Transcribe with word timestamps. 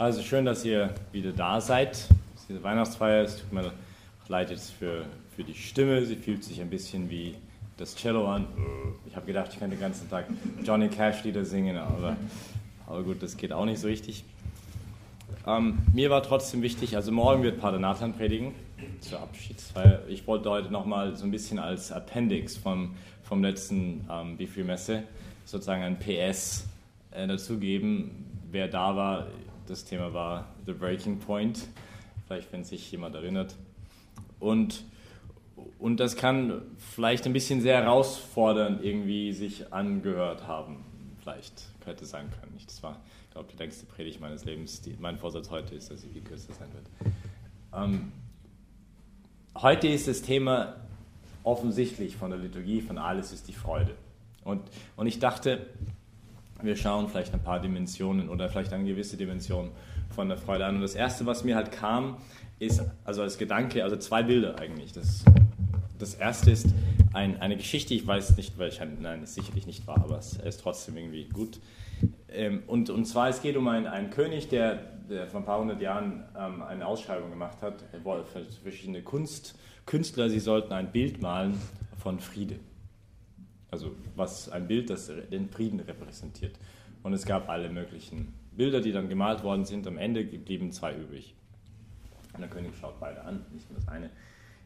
Also 0.00 0.22
schön, 0.22 0.46
dass 0.46 0.64
ihr 0.64 0.94
wieder 1.12 1.30
da 1.30 1.60
seid. 1.60 2.06
Diese 2.48 2.62
Weihnachtsfeier, 2.62 3.22
es 3.22 3.36
tut 3.36 3.52
mir 3.52 3.70
leid 4.28 4.48
jetzt 4.50 4.70
für, 4.70 5.04
für 5.36 5.44
die 5.44 5.52
Stimme. 5.52 6.06
Sie 6.06 6.16
fühlt 6.16 6.42
sich 6.42 6.58
ein 6.62 6.70
bisschen 6.70 7.10
wie 7.10 7.34
das 7.76 7.96
Cello 7.96 8.26
an. 8.26 8.46
Ich 9.06 9.14
habe 9.14 9.26
gedacht, 9.26 9.50
ich 9.52 9.58
könnte 9.58 9.76
den 9.76 9.82
ganzen 9.82 10.08
Tag 10.08 10.24
Johnny 10.64 10.88
Cash 10.88 11.24
Lieder 11.24 11.44
singen, 11.44 11.76
aber, 11.76 12.16
aber 12.86 13.02
gut, 13.02 13.22
das 13.22 13.36
geht 13.36 13.52
auch 13.52 13.66
nicht 13.66 13.78
so 13.78 13.88
richtig. 13.88 14.24
Ähm, 15.46 15.80
mir 15.92 16.08
war 16.08 16.22
trotzdem 16.22 16.62
wichtig, 16.62 16.96
also 16.96 17.12
morgen 17.12 17.42
wird 17.42 17.60
Pater 17.60 17.78
Nathan 17.78 18.14
predigen 18.14 18.54
zur 19.00 19.20
Abschiedsfeier. 19.20 20.00
Ich 20.08 20.26
wollte 20.26 20.48
heute 20.48 20.72
nochmal 20.72 21.14
so 21.14 21.26
ein 21.26 21.30
bisschen 21.30 21.58
als 21.58 21.92
Appendix 21.92 22.56
vom, 22.56 22.94
vom 23.22 23.42
letzten 23.42 24.06
ähm, 24.10 24.38
Bifree-Messe 24.38 25.02
sozusagen 25.44 25.82
ein 25.82 25.98
PS 25.98 26.64
äh, 27.10 27.26
dazugeben. 27.26 28.24
Wer 28.50 28.66
da 28.66 28.96
war, 28.96 29.26
das 29.70 29.84
Thema 29.84 30.12
war 30.12 30.48
The 30.66 30.72
Breaking 30.72 31.20
Point, 31.20 31.68
vielleicht 32.26 32.52
wenn 32.52 32.64
sich 32.64 32.90
jemand 32.90 33.14
erinnert. 33.14 33.54
Und, 34.40 34.84
und 35.78 36.00
das 36.00 36.16
kann 36.16 36.62
vielleicht 36.76 37.24
ein 37.26 37.32
bisschen 37.32 37.60
sehr 37.60 37.76
herausfordernd 37.76 38.82
irgendwie 38.84 39.32
sich 39.32 39.72
angehört 39.72 40.48
haben. 40.48 40.84
Vielleicht 41.20 41.68
könnte 41.84 42.04
sein 42.04 42.28
können. 42.40 42.58
Das 42.64 42.82
war, 42.82 43.00
ich 43.28 43.30
glaube, 43.32 43.48
die 43.52 43.56
längste 43.58 43.86
Predigt 43.86 44.20
meines 44.20 44.44
Lebens. 44.44 44.80
Die, 44.80 44.96
mein 44.98 45.18
Vorsatz 45.18 45.50
heute 45.50 45.76
ist, 45.76 45.90
dass 45.90 46.00
sie 46.02 46.08
viel 46.08 46.22
kürzer 46.22 46.52
sein 46.52 46.68
wird. 46.72 47.14
Ähm, 47.72 48.12
heute 49.54 49.86
ist 49.86 50.08
das 50.08 50.22
Thema 50.22 50.74
offensichtlich 51.44 52.16
von 52.16 52.30
der 52.30 52.40
Liturgie, 52.40 52.80
von 52.80 52.98
alles 52.98 53.32
ist 53.32 53.46
die 53.46 53.52
Freude. 53.52 53.94
Und, 54.42 54.62
und 54.96 55.06
ich 55.06 55.20
dachte, 55.20 55.66
wir 56.62 56.76
schauen 56.76 57.08
vielleicht 57.08 57.32
ein 57.34 57.42
paar 57.42 57.60
Dimensionen 57.60 58.28
oder 58.28 58.48
vielleicht 58.48 58.72
eine 58.72 58.84
gewisse 58.84 59.16
Dimension 59.16 59.70
von 60.10 60.28
der 60.28 60.36
Freude 60.36 60.66
an. 60.66 60.76
Und 60.76 60.82
das 60.82 60.94
Erste, 60.94 61.26
was 61.26 61.44
mir 61.44 61.56
halt 61.56 61.72
kam, 61.72 62.18
ist, 62.58 62.82
also 63.04 63.22
als 63.22 63.38
Gedanke, 63.38 63.82
also 63.82 63.96
zwei 63.96 64.22
Bilder 64.22 64.58
eigentlich. 64.58 64.92
Das, 64.92 65.24
das 65.98 66.14
Erste 66.14 66.50
ist 66.50 66.68
ein, 67.12 67.40
eine 67.40 67.56
Geschichte, 67.56 67.94
ich 67.94 68.06
weiß 68.06 68.36
nicht, 68.36 68.58
welche, 68.58 68.86
nein, 68.86 69.22
ist 69.22 69.34
sicherlich 69.34 69.66
nicht 69.66 69.86
wahr, 69.86 70.02
aber 70.04 70.18
es 70.18 70.34
ist 70.34 70.60
trotzdem 70.60 70.96
irgendwie 70.96 71.28
gut. 71.28 71.58
Ähm, 72.28 72.62
und, 72.66 72.90
und 72.90 73.04
zwar, 73.06 73.28
es 73.28 73.42
geht 73.42 73.56
um 73.56 73.66
einen, 73.68 73.86
einen 73.86 74.10
König, 74.10 74.48
der, 74.48 74.76
der 75.08 75.26
vor 75.26 75.40
ein 75.40 75.46
paar 75.46 75.60
hundert 75.60 75.80
Jahren 75.80 76.24
ähm, 76.38 76.62
eine 76.62 76.86
Ausschreibung 76.86 77.30
gemacht 77.30 77.58
hat, 77.62 77.84
für 77.92 78.44
verschiedene 78.62 79.02
Kunst, 79.02 79.58
Künstler, 79.86 80.30
sie 80.30 80.38
sollten 80.38 80.72
ein 80.72 80.92
Bild 80.92 81.20
malen 81.20 81.58
von 81.98 82.20
Friede. 82.20 82.56
Also 83.70 83.92
was 84.16 84.48
ein 84.48 84.66
Bild, 84.66 84.90
das 84.90 85.10
den 85.30 85.48
Frieden 85.48 85.80
repräsentiert. 85.80 86.58
Und 87.02 87.12
es 87.12 87.24
gab 87.24 87.48
alle 87.48 87.70
möglichen 87.70 88.34
Bilder, 88.56 88.80
die 88.80 88.92
dann 88.92 89.08
gemalt 89.08 89.42
worden 89.42 89.64
sind. 89.64 89.86
Am 89.86 89.96
Ende 89.96 90.24
blieben 90.24 90.72
zwei 90.72 90.94
übrig. 90.94 91.34
Und 92.34 92.40
der 92.40 92.48
König 92.48 92.72
schaut 92.80 92.98
beide 93.00 93.22
an, 93.22 93.44
nicht 93.52 93.70
nur 93.70 93.78
das 93.78 93.88
eine 93.88 94.10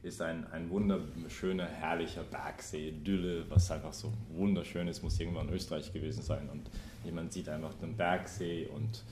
ist 0.04 0.20
ein, 0.20 0.46
ein 0.52 0.68
wunderschöner, 0.68 1.66
herrlicher 1.66 2.22
Bergsee, 2.24 2.90
Idylle, 2.90 3.48
was 3.48 3.70
einfach 3.70 3.92
so 3.92 4.12
wunderschön 4.34 4.86
ist, 4.86 5.02
muss 5.02 5.18
irgendwann 5.18 5.48
in 5.48 5.54
Österreich 5.54 5.92
gewesen 5.92 6.22
sein. 6.22 6.48
Und 6.50 6.70
jemand 7.04 7.32
sieht 7.32 7.48
einfach 7.48 7.72
den 7.74 7.96
Bergsee 7.96 8.66
und 8.66 9.02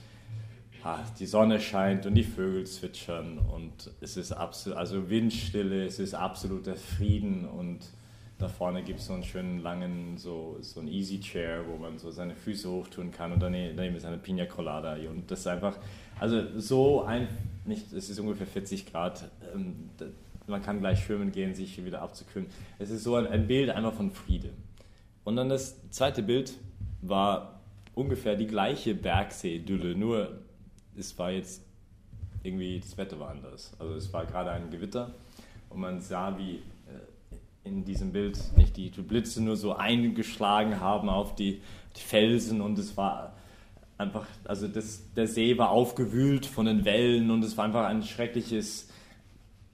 ah, 0.83 0.99
die 1.17 1.25
Sonne 1.25 1.59
scheint 1.59 2.05
und 2.05 2.13
die 2.13 2.23
Vögel 2.23 2.65
zwitschern 2.65 3.39
und 3.39 3.91
es 4.01 4.17
ist 4.17 4.31
absolut, 4.33 4.77
also 4.77 5.09
Windstille, 5.09 5.85
es 5.85 5.99
ist 5.99 6.13
absoluter 6.13 6.75
Frieden 6.75 7.45
und 7.45 7.79
da 8.37 8.47
vorne 8.47 8.83
gibt 8.83 8.99
es 8.99 9.05
so 9.05 9.13
einen 9.13 9.23
schönen 9.23 9.59
langen, 9.59 10.17
so, 10.17 10.57
so 10.61 10.79
ein 10.79 10.87
Easy 10.87 11.19
Chair, 11.19 11.63
wo 11.67 11.77
man 11.77 11.97
so 11.97 12.11
seine 12.11 12.35
Füße 12.35 12.69
hochtun 12.69 13.11
kann 13.11 13.31
und 13.31 13.41
daneben, 13.41 13.95
ist 13.95 14.05
eine 14.05 14.17
Pina 14.17 14.45
Colada. 14.45 14.95
Und 15.09 15.29
das 15.29 15.41
ist 15.41 15.47
einfach, 15.47 15.77
also 16.19 16.59
so 16.59 17.03
ein, 17.03 17.27
nicht, 17.65 17.93
es 17.93 18.09
ist 18.09 18.19
ungefähr 18.19 18.47
40 18.47 18.91
Grad, 18.91 19.29
ähm, 19.53 19.89
man 20.47 20.61
kann 20.61 20.79
gleich 20.79 21.03
schwimmen 21.03 21.31
gehen, 21.31 21.53
sich 21.53 21.83
wieder 21.85 22.01
abzukühlen. 22.01 22.49
Es 22.79 22.89
ist 22.89 23.03
so 23.03 23.15
ein, 23.15 23.27
ein 23.27 23.47
Bild 23.47 23.69
einfach 23.69 23.93
von 23.93 24.11
Friede. 24.11 24.49
Und 25.23 25.37
dann 25.37 25.49
das 25.49 25.89
zweite 25.89 26.21
Bild 26.21 26.53
war 27.01 27.61
ungefähr 27.95 28.35
die 28.35 28.47
gleiche 28.47 28.95
Bergsee-Idylle, 28.95 29.95
nur 29.95 30.39
es 30.97 31.17
war 31.17 31.31
jetzt 31.31 31.63
irgendwie, 32.43 32.79
das 32.79 32.97
Wetter 32.97 33.19
war 33.19 33.29
anders. 33.29 33.73
Also 33.79 33.95
es 33.95 34.11
war 34.11 34.25
gerade 34.25 34.51
ein 34.51 34.69
Gewitter 34.69 35.11
und 35.69 35.79
man 35.79 36.01
sah, 36.01 36.37
wie 36.37 36.61
in 37.63 37.85
diesem 37.85 38.11
Bild 38.11 38.37
nicht 38.57 38.75
die 38.75 38.89
Blitze 38.89 39.41
nur 39.41 39.55
so 39.55 39.75
eingeschlagen 39.75 40.79
haben 40.79 41.09
auf 41.09 41.35
die, 41.35 41.61
die 41.95 42.01
Felsen 42.01 42.61
und 42.61 42.77
es 42.77 42.97
war 42.97 43.33
einfach, 43.97 44.25
also 44.43 44.67
das, 44.67 45.03
der 45.15 45.27
See 45.27 45.57
war 45.57 45.69
aufgewühlt 45.69 46.45
von 46.45 46.65
den 46.65 46.83
Wellen 46.83 47.31
und 47.31 47.43
es 47.43 47.55
war 47.57 47.65
einfach 47.65 47.85
ein 47.85 48.03
schreckliches, 48.03 48.89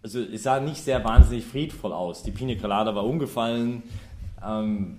also 0.03 0.19
es 0.21 0.43
sah 0.43 0.59
nicht 0.59 0.77
sehr 0.77 1.03
wahnsinnig 1.03 1.45
friedvoll 1.45 1.91
aus. 1.91 2.21
Die 2.21 2.31
Pina 2.31 2.55
Colada 2.55 2.93
war 2.93 3.05
umgefallen, 3.05 3.81
ähm, 4.45 4.97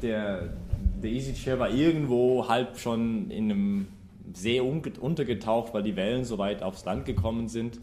der, 0.00 0.54
der 1.02 1.10
Easy 1.10 1.34
Chair 1.34 1.58
war 1.58 1.70
irgendwo 1.70 2.48
halb 2.48 2.78
schon 2.78 3.30
in 3.30 3.50
einem 3.50 3.88
See 4.32 4.58
untergetaucht, 4.58 5.74
weil 5.74 5.82
die 5.82 5.96
Wellen 5.96 6.24
so 6.24 6.38
weit 6.38 6.62
aufs 6.62 6.84
Land 6.84 7.04
gekommen 7.04 7.48
sind. 7.48 7.78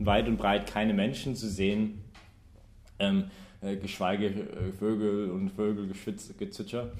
Weit 0.00 0.28
und 0.28 0.36
breit 0.36 0.70
keine 0.70 0.94
Menschen 0.94 1.34
zu 1.36 1.48
sehen 1.48 2.02
ähm, 2.98 3.30
äh, 3.60 3.76
geschweige 3.76 4.26
äh, 4.26 4.72
Vögel 4.78 5.30
und 5.30 5.50
Vögelgezwitscher. 5.50 6.92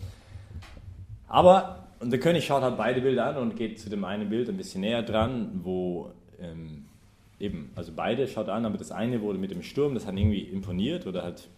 Aber 1.28 1.88
und 2.00 2.10
der 2.10 2.20
König 2.20 2.46
schaut 2.46 2.62
halt 2.62 2.76
beide 2.76 3.00
Bilder 3.00 3.26
an 3.26 3.36
und 3.36 3.56
geht 3.56 3.80
zu 3.80 3.90
dem 3.90 4.04
einen 4.04 4.28
Bild 4.28 4.48
ein 4.48 4.56
bisschen 4.56 4.82
näher 4.82 5.02
dran, 5.02 5.60
wo 5.64 6.12
ähm, 6.40 6.84
eben, 7.40 7.70
also 7.74 7.92
beide 7.94 8.26
schaut 8.28 8.48
an, 8.48 8.64
aber 8.64 8.78
das 8.78 8.92
eine 8.92 9.20
wurde 9.20 9.38
mit 9.38 9.50
dem 9.50 9.62
Sturm, 9.62 9.94
das 9.94 10.06
hat 10.06 10.16
irgendwie 10.16 10.42
imponiert 10.42 11.06
oder 11.06 11.24
hat 11.24 11.48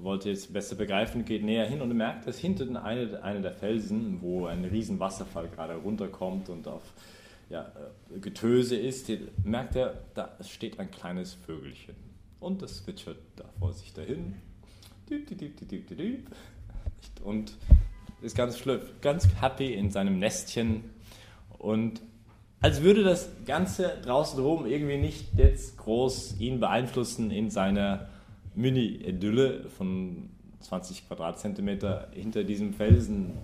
wollte 0.00 0.28
jetzt 0.28 0.52
besser 0.52 0.76
begreifen, 0.76 1.24
geht 1.24 1.42
näher 1.42 1.66
hin 1.66 1.82
und 1.82 1.92
merkt, 1.96 2.26
dass 2.26 2.38
hinter 2.38 2.64
eine, 2.84 3.20
eine 3.22 3.40
der 3.40 3.52
Felsen, 3.52 4.18
wo 4.22 4.46
ein 4.46 4.64
riesen 4.64 5.00
Wasserfall 5.00 5.48
gerade 5.48 5.74
runterkommt 5.74 6.48
und 6.50 6.68
auf 6.68 6.82
ja, 7.50 7.72
äh, 8.14 8.20
Getöse 8.20 8.76
ist, 8.76 9.10
merkt 9.42 9.74
er, 9.74 9.94
da 10.14 10.30
steht 10.42 10.78
ein 10.78 10.90
kleines 10.90 11.34
Vögelchen. 11.34 11.96
Und 12.40 12.62
das 12.62 12.84
zwitschert 12.84 13.18
da 13.36 13.44
vor 13.58 13.72
sich 13.72 13.92
dahin. 13.92 14.36
Und 17.24 17.56
ist 18.22 18.36
ganz, 18.36 18.62
ganz 19.00 19.28
happy 19.40 19.74
in 19.74 19.90
seinem 19.90 20.18
Nestchen. 20.18 20.84
Und 21.58 22.00
als 22.60 22.82
würde 22.82 23.04
das 23.04 23.28
Ganze 23.46 23.98
draußen 24.02 24.42
rum 24.42 24.66
irgendwie 24.66 24.98
nicht 24.98 25.34
jetzt 25.36 25.76
groß 25.78 26.40
ihn 26.40 26.58
beeinflussen 26.60 27.30
in 27.30 27.50
seiner 27.50 28.08
Mini-Idylle 28.54 29.68
von 29.70 30.30
20 30.60 31.06
Quadratzentimeter 31.06 32.08
hinter 32.12 32.42
diesem 32.42 32.74
Felsen, 32.74 33.34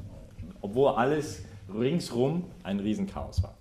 obwohl 0.61 0.91
alles 0.91 1.44
ringsrum 1.72 2.44
ein 2.65 2.81
Riesenchaos 2.81 3.43
war. 3.43 3.56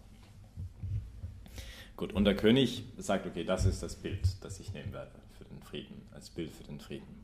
Gut, 1.96 2.14
und 2.14 2.26
der 2.26 2.36
König 2.36 2.84
sagt, 2.98 3.28
okay, 3.28 3.44
das 3.44 3.66
ist 3.66 3.84
das 3.84 3.96
Bild, 3.96 4.22
das 4.42 4.60
ich 4.60 4.74
nehmen 4.74 4.92
werde. 4.92 5.12
Frieden, 5.64 6.02
als 6.12 6.30
Bild 6.30 6.52
für 6.52 6.64
den 6.64 6.80
Frieden. 6.80 7.24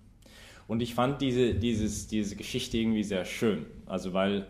Und 0.67 0.81
ich 0.81 0.93
fand 0.93 1.21
diese, 1.21 1.55
dieses, 1.55 2.07
diese 2.07 2.35
Geschichte 2.35 2.77
irgendwie 2.77 3.03
sehr 3.03 3.25
schön. 3.25 3.65
Also 3.87 4.13
weil, 4.13 4.47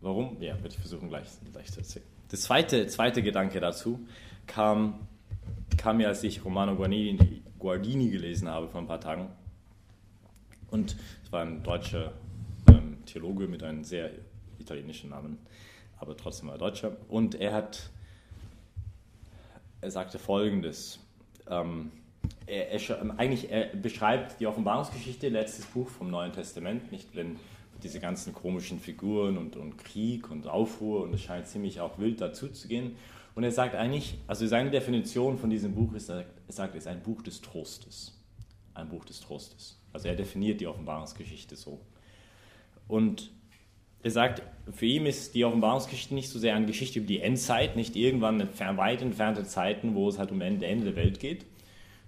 warum? 0.00 0.40
Ja, 0.40 0.54
werde 0.54 0.68
ich 0.68 0.78
versuchen 0.78 1.08
gleich, 1.08 1.28
gleich 1.52 1.70
zu 1.70 1.80
erzählen. 1.80 2.06
Der 2.30 2.38
zweite, 2.38 2.86
zweite 2.86 3.22
Gedanke 3.22 3.60
dazu 3.60 4.00
kam, 4.46 5.06
kam 5.76 5.98
mir, 5.98 6.08
als 6.08 6.24
ich 6.24 6.42
Romano 6.42 6.74
Guardini, 6.74 7.42
Guardini 7.58 8.08
gelesen 8.08 8.48
habe 8.48 8.68
vor 8.68 8.80
ein 8.80 8.86
paar 8.86 9.00
Tagen. 9.00 9.28
Und 10.70 10.96
es 11.22 11.30
war 11.30 11.42
ein 11.42 11.62
deutscher 11.62 12.14
ähm, 12.68 13.04
Theologe 13.04 13.46
mit 13.46 13.62
einem 13.62 13.84
sehr 13.84 14.10
italienischen 14.58 15.10
Namen, 15.10 15.36
aber 15.98 16.16
trotzdem 16.16 16.48
war 16.48 16.54
er 16.54 16.58
Deutscher. 16.58 16.96
Und 17.08 17.34
er 17.34 17.52
hat, 17.52 17.90
er 19.82 19.90
sagte 19.90 20.18
Folgendes 20.18 20.98
ähm, 21.48 21.90
er, 22.46 22.70
er, 22.70 23.18
eigentlich 23.18 23.50
er 23.50 23.66
beschreibt 23.76 24.40
die 24.40 24.46
Offenbarungsgeschichte, 24.46 25.28
letztes 25.28 25.66
Buch 25.66 25.88
vom 25.88 26.10
Neuen 26.10 26.32
Testament, 26.32 26.92
nicht 26.92 27.14
wenn 27.14 27.36
diese 27.82 28.00
ganzen 28.00 28.32
komischen 28.32 28.78
Figuren 28.78 29.36
und, 29.36 29.56
und 29.56 29.76
Krieg 29.78 30.30
und 30.30 30.46
Aufruhr 30.46 31.02
und 31.02 31.14
es 31.14 31.22
scheint 31.22 31.48
ziemlich 31.48 31.80
auch 31.80 31.98
wild 31.98 32.20
dazu 32.20 32.48
zu 32.48 32.68
gehen. 32.68 32.96
Und 33.34 33.44
er 33.44 33.50
sagt 33.50 33.74
eigentlich, 33.74 34.18
also 34.26 34.46
seine 34.46 34.70
Definition 34.70 35.38
von 35.38 35.50
diesem 35.50 35.74
Buch 35.74 35.92
ist, 35.94 36.10
er 36.10 36.26
sagt, 36.48 36.74
es 36.74 36.84
ist 36.84 36.86
ein 36.86 37.02
Buch 37.02 37.22
des 37.22 37.40
Trostes. 37.40 38.18
Ein 38.74 38.88
Buch 38.88 39.04
des 39.04 39.20
Trostes. 39.20 39.80
Also 39.92 40.08
er 40.08 40.16
definiert 40.16 40.60
die 40.60 40.66
Offenbarungsgeschichte 40.66 41.56
so. 41.56 41.80
Und 42.88 43.30
er 44.02 44.10
sagt, 44.10 44.42
für 44.72 44.86
ihn 44.86 45.06
ist 45.06 45.34
die 45.34 45.44
Offenbarungsgeschichte 45.44 46.14
nicht 46.14 46.28
so 46.28 46.38
sehr 46.38 46.54
eine 46.54 46.66
Geschichte 46.66 46.98
über 46.98 47.06
die 47.06 47.20
Endzeit, 47.20 47.76
nicht 47.76 47.96
irgendwann 47.96 48.48
weit 48.58 49.02
entfernte 49.02 49.44
Zeiten, 49.44 49.94
wo 49.94 50.08
es 50.08 50.18
halt 50.18 50.32
um 50.32 50.40
Ende, 50.40 50.66
Ende 50.66 50.86
der 50.86 50.96
Welt 50.96 51.20
geht, 51.20 51.46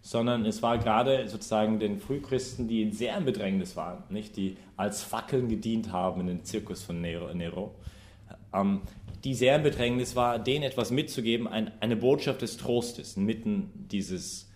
sondern 0.02 0.44
es 0.44 0.62
war 0.62 0.79
gerade 0.79 1.29
sozusagen 1.29 1.79
den 1.79 1.99
Frühchristen, 1.99 2.69
die 2.69 2.82
in 2.82 2.93
sehr 2.93 3.17
im 3.17 3.25
Bedrängnis 3.25 3.76
waren, 3.76 4.02
nicht? 4.11 4.37
die 4.37 4.56
als 4.76 5.02
Fackeln 5.02 5.49
gedient 5.49 5.93
haben 5.93 6.20
in 6.20 6.26
den 6.26 6.44
Zirkus 6.44 6.82
von 6.82 7.00
Nero, 7.00 7.32
Nero 7.32 7.75
ähm, 8.52 8.82
die 9.25 9.35
sehr 9.35 9.56
im 9.56 9.62
Bedrängnis 9.62 10.17
war, 10.17 10.38
denen 10.38 10.64
etwas 10.64 10.90
mitzugeben, 10.90 11.49
ein, 11.49 11.70
eine 11.81 11.97
Botschaft 11.97 12.43
des 12.43 12.56
Trostes 12.58 13.17
inmitten 13.17 13.70
dieses, 13.90 14.50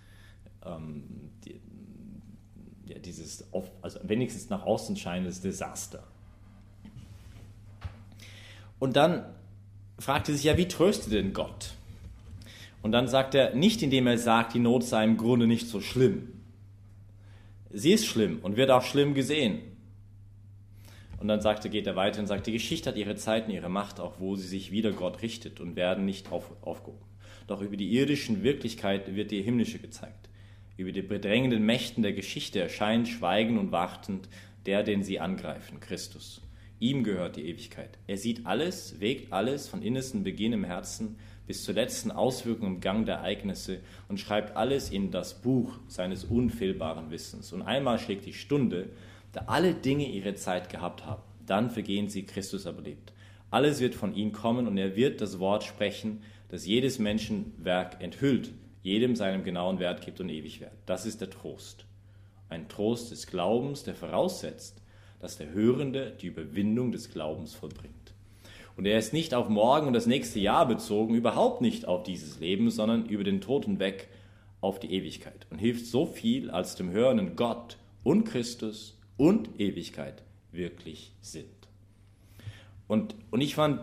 ähm, 0.64 1.30
ja, 2.84 2.98
dieses 2.98 3.48
also 3.80 3.98
wenigstens 4.02 4.50
nach 4.50 4.64
außen 4.64 4.96
scheinendes 4.96 5.40
Desaster. 5.40 6.04
Und 8.78 8.96
dann 8.96 9.24
fragte 9.98 10.32
sich 10.32 10.44
ja, 10.44 10.56
wie 10.56 10.68
tröstet 10.68 11.12
denn 11.12 11.32
Gott? 11.32 11.74
Und 12.82 12.92
dann 12.92 13.08
sagt 13.08 13.34
er, 13.34 13.54
nicht 13.54 13.82
indem 13.82 14.06
er 14.06 14.18
sagt, 14.18 14.54
die 14.54 14.60
Not 14.60 14.84
sei 14.84 15.04
im 15.04 15.16
Grunde 15.16 15.46
nicht 15.46 15.68
so 15.68 15.80
schlimm. 15.80 16.28
Sie 17.70 17.92
ist 17.92 18.06
schlimm 18.06 18.38
und 18.42 18.56
wird 18.56 18.70
auch 18.70 18.82
schlimm 18.82 19.14
gesehen. 19.14 19.60
Und 21.20 21.26
dann 21.26 21.40
sagte, 21.40 21.68
geht 21.68 21.86
er 21.86 21.96
weiter 21.96 22.20
und 22.20 22.28
sagt, 22.28 22.46
die 22.46 22.52
Geschichte 22.52 22.90
hat 22.90 22.96
ihre 22.96 23.16
Zeiten, 23.16 23.50
ihre 23.50 23.68
Macht, 23.68 23.98
auch 23.98 24.20
wo 24.20 24.36
sie 24.36 24.46
sich 24.46 24.70
wieder 24.70 24.92
Gott 24.92 25.20
richtet 25.20 25.58
und 25.58 25.74
werden 25.74 26.04
nicht 26.04 26.30
auf, 26.30 26.52
aufgehoben. 26.62 27.04
Doch 27.48 27.60
über 27.60 27.76
die 27.76 27.92
irdischen 27.92 28.44
Wirklichkeit 28.44 29.14
wird 29.16 29.32
die 29.32 29.42
himmlische 29.42 29.80
gezeigt. 29.80 30.28
Über 30.76 30.92
die 30.92 31.02
bedrängenden 31.02 31.66
Mächten 31.66 32.04
der 32.04 32.12
Geschichte 32.12 32.60
erscheint 32.60 33.08
schweigend 33.08 33.58
und 33.58 33.72
wartend 33.72 34.28
der, 34.64 34.84
den 34.84 35.02
sie 35.02 35.18
angreifen, 35.18 35.80
Christus. 35.80 36.40
Ihm 36.80 37.02
gehört 37.02 37.36
die 37.36 37.48
Ewigkeit. 37.48 37.98
Er 38.06 38.16
sieht 38.16 38.46
alles, 38.46 39.00
wägt 39.00 39.32
alles 39.32 39.68
von 39.68 39.82
innerstem 39.82 40.22
Beginn 40.22 40.52
im 40.52 40.64
Herzen 40.64 41.16
bis 41.48 41.64
zur 41.64 41.74
letzten 41.74 42.10
Auswirkung 42.12 42.74
im 42.74 42.80
Gang 42.80 43.06
der 43.06 43.16
Ereignisse 43.16 43.80
und 44.08 44.20
schreibt 44.20 44.56
alles 44.56 44.90
in 44.90 45.10
das 45.10 45.40
Buch 45.40 45.72
seines 45.88 46.24
unfehlbaren 46.24 47.10
Wissens. 47.10 47.52
Und 47.52 47.62
einmal 47.62 47.98
schlägt 47.98 48.26
die 48.26 48.34
Stunde, 48.34 48.90
da 49.32 49.44
alle 49.46 49.74
Dinge 49.74 50.06
ihre 50.06 50.34
Zeit 50.34 50.68
gehabt 50.68 51.04
haben. 51.06 51.22
Dann 51.46 51.70
vergehen 51.70 52.08
sie, 52.08 52.24
Christus 52.24 52.66
aber 52.66 52.82
lebt. 52.82 53.12
Alles 53.50 53.80
wird 53.80 53.94
von 53.94 54.14
ihm 54.14 54.32
kommen 54.32 54.68
und 54.68 54.76
er 54.76 54.94
wird 54.94 55.20
das 55.20 55.38
Wort 55.38 55.64
sprechen, 55.64 56.22
das 56.50 56.66
jedes 56.66 56.98
Menschenwerk 56.98 58.02
enthüllt, 58.02 58.52
jedem 58.82 59.16
seinem 59.16 59.42
genauen 59.42 59.78
Wert 59.78 60.04
gibt 60.04 60.20
und 60.20 60.28
ewig 60.28 60.60
Wert. 60.60 60.76
Das 60.86 61.06
ist 61.06 61.20
der 61.22 61.30
Trost. 61.30 61.86
Ein 62.50 62.68
Trost 62.68 63.10
des 63.10 63.26
Glaubens, 63.26 63.84
der 63.84 63.94
voraussetzt, 63.94 64.82
dass 65.20 65.36
der 65.36 65.52
Hörende 65.52 66.16
die 66.20 66.28
Überwindung 66.28 66.92
des 66.92 67.10
Glaubens 67.10 67.54
vollbringt. 67.54 67.94
Und 68.76 68.86
er 68.86 68.98
ist 68.98 69.12
nicht 69.12 69.34
auf 69.34 69.48
morgen 69.48 69.88
und 69.88 69.92
das 69.92 70.06
nächste 70.06 70.38
Jahr 70.38 70.66
bezogen, 70.66 71.14
überhaupt 71.14 71.60
nicht 71.60 71.86
auf 71.86 72.04
dieses 72.04 72.38
Leben, 72.38 72.70
sondern 72.70 73.06
über 73.06 73.24
den 73.24 73.40
Tod 73.40 73.64
hinweg 73.64 74.08
auf 74.60 74.78
die 74.78 74.92
Ewigkeit 74.92 75.46
und 75.50 75.58
hilft 75.58 75.86
so 75.86 76.06
viel, 76.06 76.50
als 76.50 76.76
dem 76.76 76.90
Hörenden 76.90 77.34
Gott 77.34 77.76
und 78.04 78.24
Christus 78.24 78.96
und 79.16 79.60
Ewigkeit 79.60 80.22
wirklich 80.52 81.12
sind. 81.20 81.48
Und, 82.86 83.14
und 83.30 83.40
ich 83.40 83.54
fand, 83.54 83.80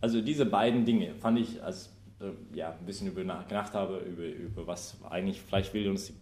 also 0.00 0.20
diese 0.20 0.46
beiden 0.46 0.84
Dinge 0.84 1.14
fand 1.14 1.38
ich, 1.38 1.62
als 1.62 1.90
äh, 2.20 2.56
ja, 2.56 2.76
ein 2.78 2.86
bisschen 2.86 3.08
über 3.08 3.24
nachgedacht 3.24 3.74
habe, 3.74 3.98
über, 3.98 4.24
über 4.24 4.66
was 4.66 4.96
eigentlich, 5.10 5.40
vielleicht 5.40 5.74
will 5.74 5.88
uns 5.88 6.12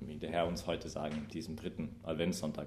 der 0.00 0.30
Herr 0.30 0.46
uns 0.46 0.66
heute 0.66 0.88
sagen, 0.88 1.26
diesem 1.32 1.56
dritten 1.56 1.94
Adventssonntag. 2.02 2.66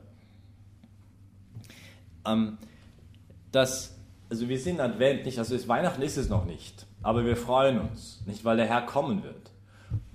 Ähm, 2.25 2.57
dass, 3.51 3.97
also 4.29 4.47
wir 4.47 4.59
sind 4.59 4.79
Advent 4.79 5.25
nicht, 5.25 5.37
also 5.37 5.55
ist, 5.55 5.67
Weihnachten 5.67 6.01
ist 6.01 6.17
es 6.17 6.29
noch 6.29 6.45
nicht, 6.45 6.85
aber 7.01 7.25
wir 7.25 7.35
freuen 7.35 7.79
uns, 7.79 8.23
nicht, 8.25 8.45
weil 8.45 8.57
der 8.57 8.67
Herr 8.67 8.83
kommen 8.83 9.23
wird. 9.23 9.51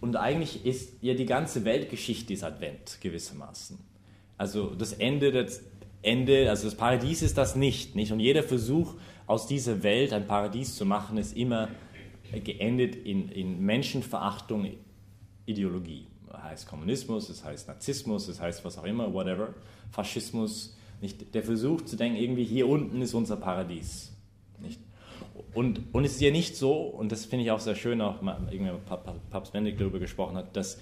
Und 0.01 0.17
eigentlich 0.17 0.65
ist 0.65 1.03
ja 1.03 1.15
die 1.15 1.27
ganze 1.27 1.65
Weltgeschichte 1.65 2.33
ist 2.33 2.45
Advent 2.45 2.99
gewissermaßen. 3.01 3.79
Also 4.39 4.75
das 4.75 4.93
Ende, 4.93 5.33
das 5.33 5.63
Ende, 6.03 6.49
also 6.49 6.67
das 6.67 6.77
Paradies 6.77 7.23
ist 7.23 7.37
das 7.37 7.57
nicht, 7.57 7.97
nicht? 7.97 8.13
Und 8.13 8.21
jeder 8.21 8.43
Versuch 8.43 8.95
aus 9.27 9.47
dieser 9.47 9.83
Welt 9.83 10.13
ein 10.13 10.27
Paradies 10.27 10.77
zu 10.77 10.85
machen, 10.85 11.19
ist 11.19 11.37
immer 11.37 11.69
geendet 12.45 12.95
in, 12.95 13.29
in 13.31 13.61
Menschenverachtung, 13.61 14.71
Ideologie. 15.47 16.07
Das 16.31 16.43
heißt 16.43 16.69
Kommunismus, 16.69 17.29
das 17.29 17.45
heißt 17.45 17.69
Narzissmus, 17.69 18.27
das 18.27 18.41
heißt 18.41 18.65
was 18.65 18.79
auch 18.79 18.85
immer, 18.85 19.13
whatever, 19.13 19.55
Faschismus. 19.91 20.76
Nicht? 21.01 21.35
Der 21.35 21.43
Versuch 21.43 21.83
zu 21.83 21.97
denken, 21.97 22.19
irgendwie 22.19 22.45
hier 22.45 22.69
unten 22.69 23.03
ist 23.03 23.15
unser 23.15 23.37
Paradies. 23.37 24.13
Nicht? 24.61 24.81
Und, 25.55 25.83
und 25.93 26.05
es 26.05 26.15
ist 26.15 26.21
ja 26.21 26.31
nicht 26.31 26.57
so, 26.57 26.75
und 26.75 27.13
das 27.13 27.25
finde 27.25 27.45
ich 27.45 27.51
auch 27.51 27.61
sehr 27.61 27.75
schön, 27.75 28.01
auch 28.01 28.23
irgendwie 28.51 28.73
Papst 29.31 29.53
Benedikt 29.53 29.81
darüber 29.81 29.99
gesprochen 29.99 30.37
hat, 30.37 30.57
dass 30.57 30.79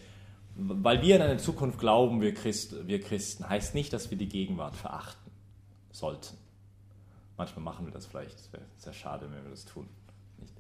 weil 0.57 1.03
wir 1.03 1.17
an 1.17 1.23
eine 1.23 1.39
Zukunft 1.39 1.79
glauben, 1.79 2.21
wir, 2.21 2.33
Christ, 2.33 2.87
wir 2.87 3.01
Christen, 3.01 3.49
heißt 3.49 3.75
nicht, 3.75 3.93
dass 3.93 4.11
wir 4.11 4.19
die 4.19 4.29
Gegenwart 4.29 4.77
verachten 4.77 5.31
sollten. 5.91 6.37
Manchmal 7.37 7.65
machen 7.65 7.87
wir 7.87 7.93
das 7.93 8.07
vielleicht, 8.07 8.39
es 8.39 8.53
wäre 8.53 8.63
sehr 8.77 8.93
schade, 8.93 9.27
wenn 9.31 9.43
wir 9.43 9.51
das 9.51 9.65
tun. 9.65 9.89
Nicht? 10.39 10.55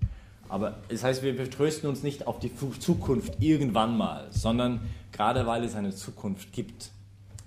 Aber 0.48 0.78
es 0.88 1.04
heißt, 1.04 1.22
wir 1.22 1.50
trösten 1.50 1.88
uns 1.88 2.02
nicht 2.02 2.26
auf 2.26 2.40
die 2.40 2.50
Zukunft 2.80 3.40
irgendwann 3.40 3.96
mal, 3.96 4.26
sondern 4.30 4.80
gerade 5.12 5.46
weil 5.46 5.62
es 5.62 5.74
eine 5.74 5.94
Zukunft 5.94 6.52
gibt, 6.52 6.90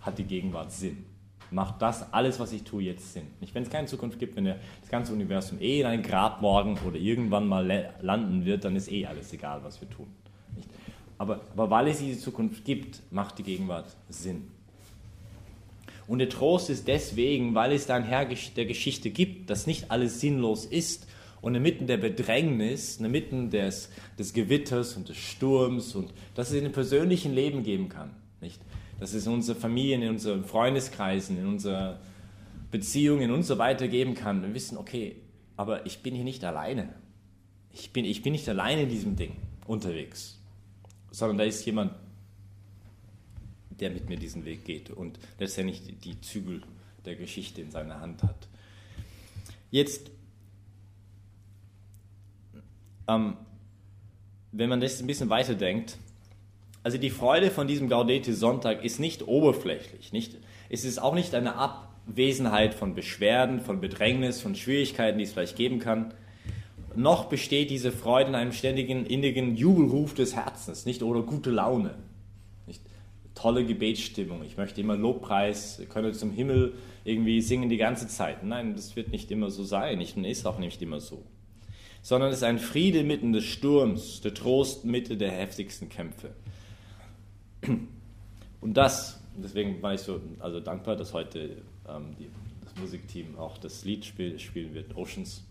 hat 0.02 0.18
die 0.18 0.24
Gegenwart 0.24 0.72
Sinn. 0.72 1.06
Macht 1.50 1.82
das 1.82 2.14
alles, 2.14 2.40
was 2.40 2.52
ich 2.52 2.64
tue, 2.64 2.84
jetzt 2.84 3.14
Sinn. 3.14 3.28
Nicht, 3.40 3.56
wenn 3.56 3.64
es 3.64 3.70
keine 3.70 3.88
Zukunft 3.88 4.20
gibt, 4.20 4.36
wenn 4.36 4.46
das 4.46 4.58
ganze 4.90 5.14
Universum 5.14 5.60
eh 5.62 5.80
in 5.80 5.86
ein 5.86 6.04
Grab 6.04 6.42
morgen 6.42 6.78
oder 6.86 6.98
irgendwann 6.98 7.48
mal 7.48 7.94
landen 8.02 8.46
wird, 8.46 8.66
dann 8.66 8.76
ist 8.76 8.92
eh 8.92 9.06
alles 9.06 9.32
egal, 9.34 9.62
was 9.64 9.80
wir 9.80 9.90
tun. 9.90 10.08
Aber, 11.18 11.42
aber 11.54 11.70
weil 11.70 11.88
es 11.88 12.00
diese 12.00 12.20
Zukunft 12.20 12.66
gibt, 12.66 13.02
macht 13.12 13.40
die 13.40 13.44
Gegenwart 13.44 13.96
Sinn. 14.10 14.48
Und 16.08 16.20
der 16.20 16.30
Trost 16.30 16.70
ist 16.70 16.88
deswegen, 16.88 17.54
weil 17.54 17.74
es 17.74 17.86
da 17.86 17.96
ein 17.96 18.04
Herr 18.04 18.26
der 18.26 18.66
Geschichte 18.66 19.10
gibt, 19.10 19.50
dass 19.50 19.68
nicht 19.68 19.92
alles 19.92 20.22
sinnlos 20.22 20.66
ist 20.66 21.08
und 21.42 21.54
inmitten 21.54 21.86
der 21.86 21.98
Bedrängnis, 21.98 22.98
inmitten 22.98 23.50
des, 23.50 23.90
des 24.18 24.34
Gewitters 24.34 24.96
und 24.96 25.10
des 25.10 25.18
Sturms 25.18 25.96
und 25.96 26.14
dass 26.34 26.50
es 26.50 26.56
in 26.56 26.64
dem 26.64 26.72
persönlichen 26.72 27.34
Leben 27.34 27.64
geben 27.64 27.90
kann. 27.90 28.12
Nicht? 28.42 28.62
Dass 29.00 29.14
es 29.14 29.26
in 29.26 29.34
unseren 29.34 29.58
Familien, 29.58 30.02
in 30.02 30.10
unseren 30.10 30.44
Freundeskreisen, 30.44 31.38
in 31.38 31.46
unserer 31.46 32.00
Beziehungen 32.72 33.32
und 33.32 33.44
so 33.44 33.58
weiter 33.58 33.88
geben 33.88 34.16
kann. 34.16 34.42
Wir 34.42 34.54
wissen, 34.54 34.78
okay, 34.78 35.18
aber 35.56 35.86
ich 35.86 36.00
bin 36.04 36.16
hier 36.16 36.24
nicht 36.24 36.44
alleine. 36.44 36.94
Ich 37.72 37.94
bin, 37.94 38.06
ich 38.06 38.24
bin 38.24 38.32
nicht 38.32 38.50
alleine 38.50 38.84
in 38.84 38.90
diesem 38.90 39.16
Ding 39.16 39.34
unterwegs 39.66 40.38
sondern 41.12 41.40
da 41.40 41.44
ist 41.46 41.66
jemand, 41.66 41.94
der 43.72 43.90
mit 43.90 44.10
mir 44.10 44.18
diesen 44.18 44.46
Weg 44.46 44.66
geht 44.66 44.92
und 44.92 45.20
letztendlich 45.40 45.82
die 46.00 46.22
Zügel 46.22 46.62
der 47.06 47.16
Geschichte 47.16 47.62
in 47.62 47.72
seiner 47.72 48.00
Hand 48.00 48.24
hat. 48.24 48.48
Jetzt, 49.72 50.12
ähm, 53.08 53.38
wenn 54.52 54.70
man 54.70 54.80
das 54.80 55.00
ein 55.00 55.08
bisschen 55.08 55.30
weiterdenkt, 55.30 55.98
also 56.88 56.98
die 56.98 57.10
Freude 57.10 57.52
von 57.52 57.68
diesem 57.68 57.90
Gaudete 57.90 58.34
Sonntag 58.34 58.86
ist 58.86 58.98
nicht 58.98 59.28
oberflächlich, 59.28 60.14
nicht, 60.14 60.38
es 60.70 60.86
ist 60.86 61.00
auch 61.00 61.14
nicht 61.14 61.36
eine 61.36 61.58
Abwesenheit 61.58 62.74
von 62.74 62.96
Beschwerden, 62.96 63.60
von 63.60 63.82
Bedrängnis, 63.82 64.40
von 64.40 64.56
Schwierigkeiten, 64.56 65.18
die 65.18 65.26
es 65.26 65.34
vielleicht 65.34 65.58
geben 65.58 65.80
kann, 65.80 66.14
noch 66.96 67.26
besteht 67.26 67.72
diese 67.72 67.92
Freude 67.92 68.30
in 68.30 68.36
einem 68.36 68.54
ständigen, 68.54 69.06
innigen 69.06 69.58
Jubelruf 69.58 70.14
des 70.14 70.34
Herzens, 70.38 70.86
nicht 70.86 71.04
oder 71.04 71.24
gute 71.24 71.50
Laune, 71.50 71.96
nicht 72.68 72.82
tolle 73.36 73.66
Gebetsstimmung. 73.66 74.44
Ich 74.46 74.56
möchte 74.56 74.80
immer 74.80 74.96
Lobpreis, 74.96 75.82
könne 75.90 76.14
zum 76.14 76.32
Himmel 76.32 76.76
irgendwie 77.04 77.42
singen 77.42 77.68
die 77.68 77.76
ganze 77.76 78.08
Zeit. 78.08 78.46
Nein, 78.46 78.76
das 78.78 78.96
wird 78.96 79.12
nicht 79.12 79.30
immer 79.30 79.50
so 79.50 79.66
sein, 79.66 79.98
nicht 79.98 80.16
und 80.16 80.24
ist 80.24 80.48
auch 80.48 80.58
nicht 80.58 80.82
immer 80.82 81.02
so. 81.02 81.26
Sondern 82.02 82.30
es 82.30 82.38
ist 82.38 82.44
ein 82.44 82.60
Friede 82.60 83.04
mitten 83.04 83.34
des 83.34 83.44
Sturms, 83.44 84.22
der 84.22 84.34
Trost 84.34 84.86
Mitte 84.86 85.18
der 85.18 85.32
heftigsten 85.32 85.90
Kämpfe. 85.90 86.30
Und 88.62 88.74
das, 88.76 89.20
deswegen 89.36 89.82
war 89.82 89.94
ich 89.94 90.02
so 90.02 90.20
also 90.40 90.60
dankbar, 90.60 90.96
dass 90.96 91.14
heute 91.14 91.62
ähm, 91.88 92.16
die, 92.20 92.30
das 92.64 92.76
Musikteam 92.76 93.38
auch 93.38 93.58
das 93.58 93.86
Lied 93.86 94.06
spiel, 94.06 94.40
spielen 94.40 94.74
wird, 94.74 94.96
Oceans 94.96 95.44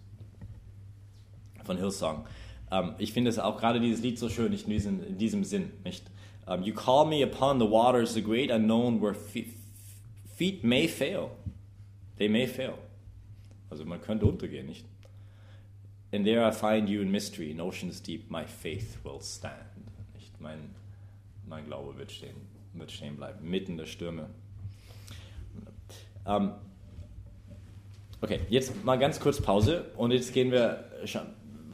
von 1.64 1.76
Hillsong. 1.76 2.26
Ähm, 2.70 2.94
ich 2.98 3.12
finde 3.12 3.30
es 3.30 3.38
auch 3.38 3.58
gerade 3.58 3.80
dieses 3.80 4.02
Lied 4.02 4.18
so 4.18 4.28
schön, 4.28 4.50
nicht 4.50 4.66
in 4.66 4.70
diesem, 4.70 5.06
in 5.06 5.18
diesem 5.18 5.44
Sinn. 5.44 5.70
Nicht? 5.84 6.04
Um, 6.46 6.62
you 6.62 6.72
call 6.72 7.06
me 7.06 7.24
upon 7.24 7.58
the 7.58 7.68
waters, 7.68 8.14
the 8.14 8.22
great 8.22 8.50
unknown, 8.50 9.02
where 9.02 9.14
feet 9.14 10.62
may 10.62 10.86
fail. 10.86 11.30
They 12.18 12.28
may 12.28 12.46
fail. 12.46 12.74
Also 13.68 13.84
man 13.84 14.00
könnte 14.00 14.26
untergehen, 14.26 14.66
nicht? 14.66 14.84
And 16.12 16.24
there 16.24 16.46
I 16.46 16.52
find 16.52 16.88
you 16.88 17.02
in 17.02 17.10
mystery, 17.10 17.50
in 17.50 17.60
oceans 17.60 18.00
deep, 18.00 18.30
my 18.30 18.44
faith 18.44 18.98
will 19.02 19.20
stand. 19.20 19.54
Nicht? 20.14 20.40
Mein, 20.40 20.70
mein 21.46 21.64
Glaube 21.66 21.96
wird 21.96 22.12
stehen, 22.12 22.36
wird 22.74 22.90
stehen 22.90 23.16
bleiben, 23.16 23.48
mitten 23.48 23.76
der 23.76 23.86
Stürme. 23.86 24.28
Ähm, 26.26 26.52
okay, 28.20 28.40
jetzt 28.50 28.84
mal 28.84 28.98
ganz 28.98 29.20
kurz 29.20 29.40
Pause 29.40 29.86
und 29.96 30.10
jetzt 30.10 30.32
gehen 30.32 30.50
wir 30.50 30.84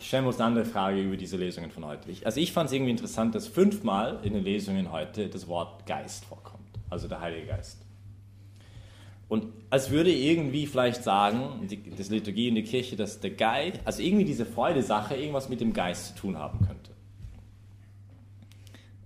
stellen 0.03 0.25
wir 0.25 0.29
uns 0.29 0.37
eine 0.37 0.47
andere 0.47 0.65
Frage 0.65 1.01
über 1.01 1.17
diese 1.17 1.37
Lesungen 1.37 1.71
von 1.71 1.85
heute. 1.85 2.09
Also 2.25 2.41
ich 2.41 2.53
fand 2.53 2.69
es 2.69 2.75
irgendwie 2.75 2.91
interessant, 2.91 3.35
dass 3.35 3.47
fünfmal 3.47 4.19
in 4.23 4.35
den 4.35 4.43
Lesungen 4.43 4.91
heute 4.91 5.29
das 5.29 5.47
Wort 5.47 5.87
Geist 5.87 6.25
vorkommt, 6.25 6.67
also 6.91 7.09
der 7.09 7.21
Heilige 7.21 7.47
Geist. 7.47 7.81
und 9.29 9.47
als 9.71 9.91
würde 9.91 10.13
irgendwie 10.13 10.67
vielleicht 10.67 11.05
sagen, 11.05 11.67
die, 11.71 11.91
das 11.91 12.11
Liturgie 12.11 12.49
in 12.49 12.57
der 12.57 12.65
Kirche, 12.65 12.97
dass 12.97 13.21
der 13.21 13.31
Geist, 13.31 13.81
also 13.85 14.03
irgendwie 14.03 14.25
diese 14.25 14.45
Freude-Sache 14.45 15.15
irgendwas 15.15 15.49
mit 15.49 15.61
dem 15.61 15.73
Geist 15.73 16.09
zu 16.09 16.15
tun 16.23 16.39
haben 16.39 16.59
könnte. 16.67 16.91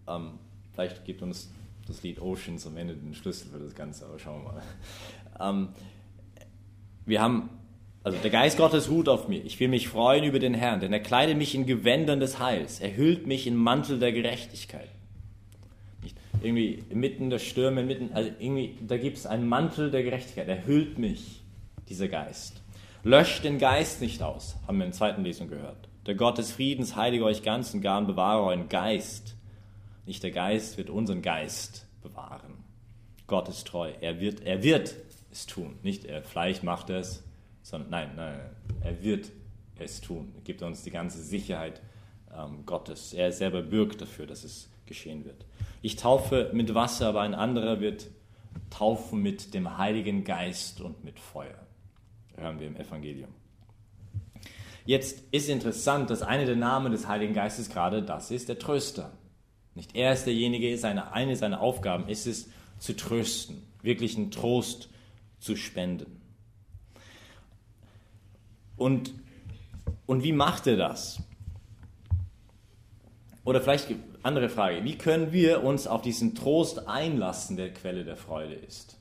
Ähm, 0.08 0.38
vielleicht 0.76 1.04
gibt 1.04 1.22
uns 1.22 1.50
das 1.88 2.04
Lied 2.04 2.20
Oceans 2.20 2.66
am 2.66 2.76
Ende 2.76 2.94
den 2.94 3.14
Schlüssel 3.14 3.48
für 3.50 3.58
das 3.58 3.74
Ganze, 3.74 4.06
aber 4.06 4.20
schauen 4.20 4.44
wir 4.44 4.52
mal. 4.52 4.62
Ähm, 5.40 5.68
wir 7.04 7.20
haben, 7.20 7.50
also 8.04 8.18
der 8.18 8.30
Geist 8.30 8.56
Gottes 8.56 8.88
ruht 8.88 9.08
auf 9.08 9.26
mir. 9.26 9.44
Ich 9.44 9.58
will 9.58 9.68
mich 9.68 9.88
freuen 9.88 10.22
über 10.22 10.38
den 10.38 10.54
Herrn, 10.54 10.78
denn 10.78 10.92
er 10.92 11.00
kleidet 11.00 11.36
mich 11.36 11.54
in 11.54 11.66
Gewändern 11.66 12.20
des 12.20 12.38
Heils. 12.38 12.78
Er 12.78 12.96
hüllt 12.96 13.26
mich 13.26 13.48
in 13.48 13.56
Mantel 13.56 13.98
der 13.98 14.12
Gerechtigkeit 14.12 14.88
irgendwie 16.42 16.82
mitten 16.92 17.30
der 17.30 17.38
Stürme, 17.38 17.82
mitten, 17.82 18.10
also 18.12 18.30
irgendwie, 18.38 18.78
da 18.86 18.96
gibt 18.96 19.18
es 19.18 19.26
einen 19.26 19.48
Mantel 19.48 19.90
der 19.90 20.02
Gerechtigkeit, 20.02 20.48
er 20.48 20.66
hüllt 20.66 20.98
mich, 20.98 21.42
dieser 21.88 22.08
Geist. 22.08 22.62
Löscht 23.04 23.44
den 23.44 23.58
Geist 23.58 24.00
nicht 24.00 24.22
aus, 24.22 24.56
haben 24.66 24.78
wir 24.78 24.84
in 24.84 24.90
der 24.90 24.98
zweiten 24.98 25.22
Lesung 25.22 25.48
gehört. 25.48 25.88
Der 26.06 26.14
Gott 26.14 26.38
des 26.38 26.52
Friedens 26.52 26.96
heilige 26.96 27.24
euch 27.24 27.42
ganz 27.42 27.74
und 27.74 27.80
gar 27.80 27.98
und 27.98 28.06
bewahre 28.06 28.42
euren 28.42 28.68
Geist. 28.68 29.35
Nicht 30.06 30.22
der 30.22 30.30
Geist 30.30 30.78
wird 30.78 30.88
unseren 30.88 31.20
Geist 31.20 31.86
bewahren. 32.00 32.64
Gott 33.26 33.48
ist 33.48 33.66
treu. 33.66 33.92
Er 34.00 34.20
wird, 34.20 34.40
er 34.40 34.62
wird 34.62 34.94
es 35.30 35.46
tun. 35.46 35.78
Nicht 35.82 36.04
er 36.04 36.22
vielleicht 36.22 36.62
macht 36.62 36.90
es, 36.90 37.24
sondern 37.62 37.90
nein, 37.90 38.10
nein, 38.16 38.40
er 38.82 39.02
wird 39.02 39.32
es 39.78 40.00
tun. 40.00 40.32
Er 40.36 40.42
gibt 40.42 40.62
uns 40.62 40.82
die 40.82 40.90
ganze 40.90 41.20
Sicherheit 41.20 41.82
ähm, 42.34 42.64
Gottes. 42.64 43.12
Er 43.12 43.32
selber 43.32 43.62
bürgt 43.62 44.00
dafür, 44.00 44.26
dass 44.26 44.44
es 44.44 44.70
geschehen 44.86 45.24
wird. 45.24 45.44
Ich 45.82 45.96
taufe 45.96 46.50
mit 46.52 46.74
Wasser, 46.74 47.08
aber 47.08 47.22
ein 47.22 47.34
anderer 47.34 47.80
wird 47.80 48.06
taufen 48.70 49.22
mit 49.22 49.54
dem 49.54 49.76
Heiligen 49.76 50.24
Geist 50.24 50.80
und 50.80 51.04
mit 51.04 51.18
Feuer. 51.18 51.66
Hören 52.36 52.60
wir 52.60 52.68
im 52.68 52.76
Evangelium. 52.76 53.30
Jetzt 54.84 55.24
ist 55.32 55.48
interessant, 55.48 56.10
dass 56.10 56.22
einer 56.22 56.44
der 56.44 56.56
Namen 56.56 56.92
des 56.92 57.08
Heiligen 57.08 57.34
Geistes 57.34 57.68
gerade 57.68 58.02
das 58.02 58.30
ist, 58.30 58.48
der 58.48 58.58
Tröster. 58.58 59.12
Nicht 59.76 59.94
er 59.94 60.14
ist 60.14 60.24
derjenige, 60.24 60.76
seine, 60.78 61.12
eine 61.12 61.36
seiner 61.36 61.60
Aufgaben 61.60 62.08
ist 62.08 62.26
es, 62.26 62.48
zu 62.78 62.96
trösten, 62.96 63.62
wirklichen 63.82 64.30
Trost 64.30 64.88
zu 65.38 65.54
spenden. 65.54 66.20
Und, 68.76 69.14
und 70.06 70.24
wie 70.24 70.32
macht 70.32 70.66
er 70.66 70.76
das? 70.76 71.22
Oder 73.44 73.60
vielleicht 73.60 73.94
andere 74.22 74.48
Frage, 74.48 74.82
wie 74.82 74.96
können 74.96 75.32
wir 75.32 75.62
uns 75.62 75.86
auf 75.86 76.02
diesen 76.02 76.34
Trost 76.34 76.88
einlassen, 76.88 77.56
der 77.56 77.72
Quelle 77.72 78.04
der 78.04 78.16
Freude 78.16 78.54
ist? 78.54 78.98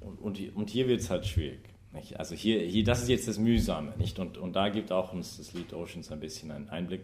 Und, 0.00 0.18
und, 0.18 0.56
und 0.56 0.70
hier 0.70 0.88
wird 0.88 1.00
es 1.00 1.10
halt 1.10 1.26
schwierig. 1.26 1.71
Nicht? 1.92 2.18
Also 2.18 2.34
hier, 2.34 2.60
hier, 2.60 2.84
das 2.84 3.02
ist 3.02 3.08
jetzt 3.08 3.28
das 3.28 3.38
Mühsame, 3.38 3.92
nicht? 3.98 4.18
Und, 4.18 4.38
und 4.38 4.56
da 4.56 4.70
gibt 4.70 4.92
auch 4.92 5.12
uns 5.12 5.36
das 5.36 5.52
Lied 5.52 5.74
Oceans 5.74 6.10
ein 6.10 6.20
bisschen 6.20 6.50
einen 6.50 6.68
Einblick. 6.70 7.02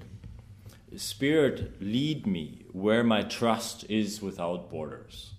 Spirit, 0.96 1.72
lead 1.80 2.26
me 2.26 2.64
where 2.72 3.04
my 3.04 3.22
trust 3.22 3.84
is 3.84 4.22
without 4.22 4.70
borders. 4.70 5.34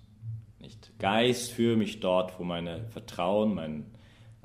Nicht? 0.59 0.91
Geist, 0.99 1.51
führe 1.51 1.77
mich 1.77 1.99
dort, 1.99 2.39
wo 2.39 2.43
meine 2.43 2.85
Vertrauen, 2.89 3.55
mein, 3.55 3.85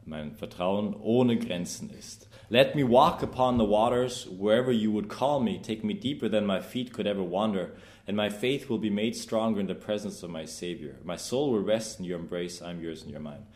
mein 0.06 0.32
Vertrauen 0.32 0.94
ohne 0.94 1.36
Grenzen 1.36 1.90
ist. 1.90 2.28
Let 2.48 2.74
me 2.74 2.84
walk 2.84 3.22
upon 3.22 3.58
the 3.58 3.64
waters 3.64 4.26
wherever 4.30 4.70
you 4.72 4.90
would 4.92 5.08
call 5.08 5.40
me. 5.40 5.60
Take 5.60 5.84
me 5.84 5.94
deeper 5.94 6.30
than 6.30 6.46
my 6.46 6.60
feet 6.60 6.92
could 6.92 7.06
ever 7.06 7.22
wander, 7.22 7.72
and 8.06 8.16
my 8.16 8.30
faith 8.30 8.70
will 8.70 8.78
be 8.78 8.90
made 8.90 9.16
stronger 9.16 9.60
in 9.60 9.66
the 9.66 9.74
presence 9.74 10.22
of 10.22 10.30
my 10.30 10.46
Savior. 10.46 10.96
My 11.04 11.16
soul 11.16 11.52
will 11.52 11.62
rest 11.62 11.98
in 11.98 12.06
your 12.06 12.18
embrace. 12.18 12.62
I'm 12.62 12.80
yours 12.80 13.02
and 13.02 13.10
you're 13.10 13.20
mine. 13.20 13.46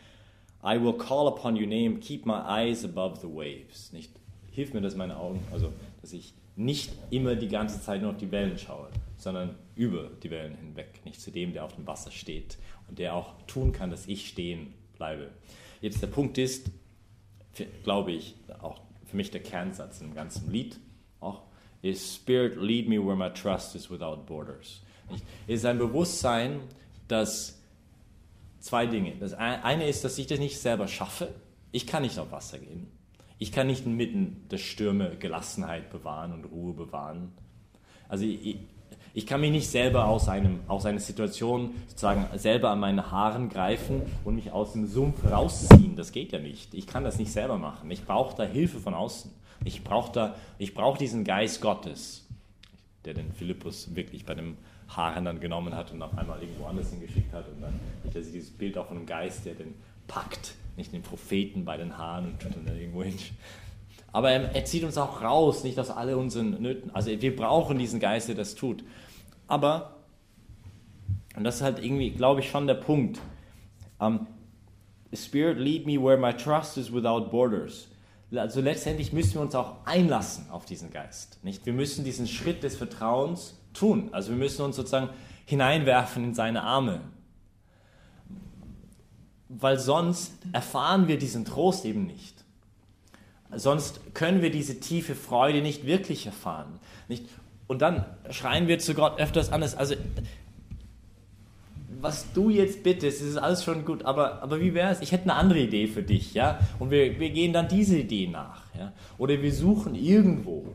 I 0.63 0.77
will 0.77 0.93
call 0.93 1.27
upon 1.27 1.55
your 1.55 1.67
name. 1.67 1.99
Keep 1.99 2.25
my 2.25 2.41
eyes 2.45 2.83
above 2.83 3.19
the 3.21 3.27
waves. 3.27 3.93
Nicht, 3.93 4.11
hilf 4.51 4.73
mir, 4.73 4.81
dass 4.81 4.95
meine 4.95 5.17
Augen, 5.17 5.39
also 5.51 5.71
dass 6.01 6.13
ich 6.13 6.33
nicht 6.55 6.91
immer 7.09 7.35
die 7.35 7.47
ganze 7.47 7.81
Zeit 7.81 8.01
nur 8.01 8.11
auf 8.11 8.17
die 8.17 8.31
Wellen 8.31 8.57
schaue, 8.57 8.89
sondern 9.17 9.55
über 9.75 10.09
die 10.21 10.29
Wellen 10.29 10.55
hinweg. 10.55 10.99
Nicht 11.05 11.21
zu 11.21 11.31
dem, 11.31 11.53
der 11.53 11.63
auf 11.63 11.75
dem 11.75 11.87
Wasser 11.87 12.11
steht 12.11 12.57
und 12.89 12.99
der 12.99 13.15
auch 13.15 13.33
tun 13.47 13.71
kann, 13.71 13.89
dass 13.89 14.07
ich 14.07 14.27
stehen 14.27 14.73
bleibe. 14.97 15.29
Jetzt 15.79 16.01
der 16.01 16.07
Punkt 16.07 16.37
ist, 16.37 16.69
glaube 17.83 18.11
ich, 18.11 18.35
auch 18.61 18.81
für 19.05 19.15
mich 19.15 19.31
der 19.31 19.41
Kernsatz 19.41 20.01
im 20.01 20.13
ganzen 20.13 20.51
Lied 20.51 20.77
auch, 21.21 21.43
ist 21.81 22.15
Spirit, 22.15 22.57
lead 22.57 22.89
me 22.89 22.97
where 22.97 23.15
my 23.15 23.29
trust 23.29 23.75
is 23.75 23.89
without 23.89 24.25
borders. 24.25 24.81
Es 25.47 25.59
ist 25.61 25.65
ein 25.65 25.77
Bewusstsein, 25.77 26.59
dass 27.07 27.58
zwei 28.59 28.85
Dinge. 28.85 29.15
Das 29.19 29.33
eine 29.33 29.87
ist, 29.87 30.03
dass 30.03 30.17
ich 30.17 30.27
das 30.27 30.39
nicht 30.39 30.59
selber 30.59 30.87
schaffe. 30.87 31.33
Ich 31.71 31.87
kann 31.87 32.03
nicht 32.03 32.19
auf 32.19 32.31
Wasser 32.31 32.59
gehen. 32.59 32.87
Ich 33.37 33.51
kann 33.51 33.67
nicht 33.67 33.85
inmitten 33.85 34.45
der 34.51 34.57
Stürme 34.57 35.15
Gelassenheit 35.17 35.89
bewahren 35.89 36.33
und 36.33 36.45
Ruhe 36.45 36.73
bewahren. 36.73 37.31
Also 38.09 38.25
ich, 38.25 38.57
ich 39.13 39.25
kann 39.25 39.41
mich 39.41 39.51
nicht 39.51 39.69
selber 39.69 40.05
aus, 40.05 40.27
einem, 40.27 40.59
aus 40.67 40.85
einer 40.85 40.99
Situation 40.99 41.71
sozusagen 41.87 42.27
selber 42.37 42.69
an 42.69 42.79
meine 42.79 43.11
Haaren 43.11 43.49
greifen 43.49 44.01
und 44.25 44.35
mich 44.35 44.51
aus 44.51 44.73
dem 44.73 44.87
Sumpf 44.87 45.23
rausziehen. 45.23 45.95
Das 45.95 46.11
geht 46.11 46.31
ja 46.31 46.39
nicht. 46.39 46.73
Ich 46.73 46.85
kann 46.85 47.03
das 47.03 47.17
nicht 47.17 47.31
selber 47.31 47.57
machen. 47.57 47.89
Ich 47.91 48.03
brauche 48.03 48.35
da 48.35 48.43
Hilfe 48.43 48.79
von 48.79 48.93
außen. 48.93 49.31
Ich 49.63 49.83
brauche 49.83 50.33
brauch 50.73 50.97
diesen 50.97 51.23
Geist 51.23 51.61
Gottes, 51.61 52.27
der 53.05 53.13
den 53.13 53.31
Philippus 53.31 53.95
wirklich 53.95 54.25
bei 54.25 54.35
dem 54.35 54.57
Haaren 54.89 55.25
dann 55.25 55.39
genommen 55.39 55.75
hat 55.75 55.91
und 55.91 56.01
auf 56.01 56.17
einmal 56.17 56.41
irgendwo 56.41 56.65
anders 56.65 56.89
hingeschickt 56.89 57.31
hat. 57.33 57.47
Und 57.47 57.61
dann 57.61 57.79
hat 58.05 58.15
er 58.15 58.21
dieses 58.21 58.49
Bild 58.49 58.77
auch 58.77 58.87
von 58.87 58.97
einem 58.97 59.05
Geist, 59.05 59.45
der 59.45 59.53
den 59.53 59.75
packt, 60.07 60.55
nicht 60.75 60.91
den 60.91 61.03
Propheten 61.03 61.65
bei 61.65 61.77
den 61.77 61.97
Haaren 61.97 62.25
und 62.25 62.39
tut 62.39 62.53
dann 62.65 62.77
irgendwo 62.77 63.03
hin. 63.03 63.17
Aber 64.11 64.31
er, 64.31 64.65
zieht 64.65 64.83
uns 64.83 64.97
auch 64.97 65.21
raus, 65.21 65.63
nicht 65.63 65.79
aus 65.79 65.91
all 65.91 66.13
unseren 66.15 66.61
Nöten. 66.61 66.89
Also 66.95 67.09
wir 67.09 67.35
brauchen 67.35 67.77
diesen 67.77 67.99
Geist, 67.99 68.27
der 68.27 68.35
das 68.35 68.55
tut. 68.55 68.83
Aber, 69.47 69.97
und 71.35 71.43
das 71.43 71.57
ist 71.57 71.61
halt 71.61 71.83
irgendwie, 71.83 72.09
glaube 72.09 72.39
ich, 72.39 72.49
schon 72.49 72.65
der 72.65 72.73
Punkt. 72.73 73.19
Um, 73.99 74.25
Spirit, 75.13 75.57
lead 75.57 75.85
me 75.85 76.01
where 76.01 76.17
my 76.17 76.33
trust 76.33 76.77
is 76.77 76.91
without 76.91 77.29
borders. 77.29 77.87
Also 78.31 78.61
letztendlich 78.61 79.11
müssen 79.11 79.35
wir 79.35 79.41
uns 79.41 79.55
auch 79.55 79.85
einlassen 79.85 80.49
auf 80.51 80.65
diesen 80.65 80.91
Geist. 80.91 81.43
Nicht? 81.43 81.65
Wir 81.65 81.73
müssen 81.73 82.05
diesen 82.05 82.27
Schritt 82.27 82.63
des 82.63 82.75
Vertrauens 82.75 83.59
tun. 83.79 84.09
Also 84.11 84.31
wir 84.31 84.37
müssen 84.37 84.63
uns 84.63 84.75
sozusagen 84.75 85.09
hineinwerfen 85.45 86.23
in 86.23 86.33
seine 86.33 86.63
Arme. 86.63 87.01
Weil 89.47 89.79
sonst 89.79 90.33
erfahren 90.51 91.07
wir 91.07 91.17
diesen 91.17 91.45
Trost 91.45 91.85
eben 91.85 92.05
nicht. 92.05 92.35
Sonst 93.55 94.13
können 94.13 94.43
wir 94.43 94.51
diese 94.51 94.79
tiefe 94.79 95.15
Freude 95.15 95.61
nicht 95.61 95.85
wirklich 95.85 96.27
erfahren. 96.27 96.79
Nicht? 97.07 97.25
Und 97.67 97.81
dann 97.81 98.05
schreien 98.29 98.67
wir 98.67 98.77
zu 98.79 98.93
Gott 98.93 99.19
öfters 99.19 99.51
anders. 99.51 99.75
Also, 99.75 99.95
was 102.01 102.31
du 102.33 102.49
jetzt 102.49 102.83
bittest, 102.83 103.21
ist 103.21 103.37
alles 103.37 103.63
schon 103.63 103.85
gut, 103.85 104.05
aber, 104.05 104.41
aber 104.41 104.61
wie 104.61 104.73
wäre 104.73 104.91
es? 104.91 105.01
Ich 105.01 105.11
hätte 105.11 105.23
eine 105.23 105.33
andere 105.33 105.59
Idee 105.59 105.87
für 105.87 106.03
dich, 106.03 106.33
ja? 106.33 106.59
Und 106.77 106.91
wir, 106.91 107.19
wir 107.19 107.29
gehen 107.31 107.51
dann 107.51 107.67
diese 107.67 107.97
Idee 107.97 108.27
nach, 108.27 108.63
ja? 108.77 108.93
Oder 109.17 109.41
wir 109.41 109.53
suchen 109.53 109.95
irgendwo 109.95 110.65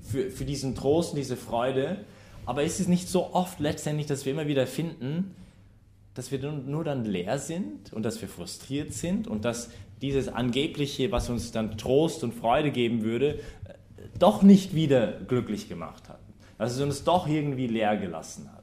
für, 0.00 0.30
für 0.30 0.44
diesen 0.44 0.74
Trost 0.74 1.12
und 1.12 1.18
diese 1.18 1.36
Freude, 1.36 2.04
aber 2.46 2.62
ist 2.62 2.80
es 2.80 2.88
nicht 2.88 3.08
so 3.08 3.32
oft 3.32 3.60
letztendlich, 3.60 4.06
dass 4.06 4.24
wir 4.24 4.32
immer 4.32 4.46
wieder 4.46 4.66
finden, 4.66 5.34
dass 6.14 6.30
wir 6.30 6.40
nur 6.52 6.84
dann 6.84 7.04
leer 7.04 7.38
sind 7.38 7.92
und 7.92 8.04
dass 8.04 8.20
wir 8.20 8.28
frustriert 8.28 8.92
sind 8.92 9.26
und 9.26 9.44
dass 9.44 9.70
dieses 10.00 10.28
angebliche, 10.28 11.10
was 11.10 11.30
uns 11.30 11.50
dann 11.50 11.76
Trost 11.76 12.22
und 12.22 12.34
Freude 12.34 12.70
geben 12.70 13.02
würde, 13.02 13.40
doch 14.18 14.42
nicht 14.42 14.74
wieder 14.74 15.12
glücklich 15.12 15.68
gemacht 15.68 16.08
hat. 16.08 16.20
Dass 16.58 16.72
es 16.72 16.80
uns 16.80 17.04
doch 17.04 17.26
irgendwie 17.26 17.66
leer 17.66 17.96
gelassen 17.96 18.50
hat. 18.52 18.62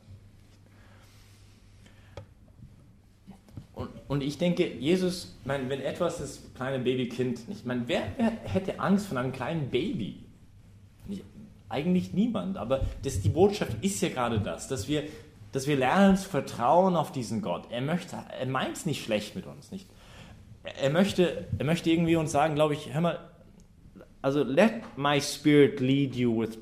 Und, 3.74 3.90
und 4.08 4.24
ich 4.24 4.38
denke, 4.38 4.68
Jesus, 4.68 5.36
mein, 5.44 5.70
wenn 5.70 5.82
etwas 5.82 6.20
das 6.20 6.42
kleine 6.56 6.80
Babykind, 6.84 7.42
ich 7.50 7.66
meine, 7.66 7.84
wer, 7.88 8.04
wer 8.18 8.32
hätte 8.44 8.80
Angst 8.80 9.08
von 9.08 9.18
einem 9.18 9.32
kleinen 9.32 9.70
Baby? 9.70 10.24
Eigentlich 11.72 12.14
niemand, 12.14 12.58
aber 12.58 12.82
das, 13.04 13.22
die 13.22 13.30
Botschaft 13.30 13.78
ist 13.82 14.02
ja 14.02 14.10
gerade 14.10 14.40
das, 14.40 14.68
dass 14.68 14.88
wir, 14.88 15.04
dass 15.52 15.68
wir 15.68 15.78
lernen 15.78 16.18
zu 16.18 16.30
vertrauen 16.30 16.96
auf 16.96 17.12
diesen 17.12 17.42
Gott. 17.42 17.64
Er 17.72 17.82
möchte, 17.82 18.18
er 18.40 18.46
meint 18.46 18.78
es 18.78 18.86
nicht 18.86 19.04
schlecht 19.04 19.36
mit 19.36 19.46
uns, 19.46 19.72
nicht? 19.72 19.88
Er 20.64 20.90
möchte, 20.90 21.48
er 21.58 21.66
möchte 21.66 21.90
irgendwie 21.90 22.16
uns 22.18 22.32
sagen, 22.32 22.56
glaube 22.56 22.74
ich, 22.74 22.94
hör 22.94 23.02
mal, 23.02 23.20
also 24.22 24.44
let 24.44 24.74
my 24.98 25.20
spirit 25.20 25.80
lead 25.80 26.16
you 26.16 26.38
with 26.38 26.60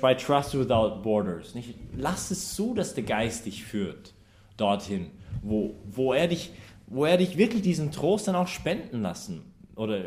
by 0.00 0.14
trust 0.14 0.56
without 0.56 1.02
borders. 1.02 1.54
Nicht? 1.54 1.74
Lass 1.96 2.30
es 2.30 2.54
zu, 2.54 2.74
dass 2.74 2.94
der 2.94 3.04
Geist 3.04 3.46
dich 3.46 3.64
führt 3.64 4.14
dorthin, 4.56 5.10
wo, 5.42 5.74
wo, 5.90 6.12
er 6.12 6.28
dich, 6.28 6.52
wo 6.86 7.04
er 7.04 7.16
dich 7.16 7.36
wirklich 7.36 7.62
diesen 7.62 7.90
Trost 7.90 8.28
dann 8.28 8.36
auch 8.36 8.48
spenden 8.48 9.02
lassen 9.02 9.42
oder 9.74 10.02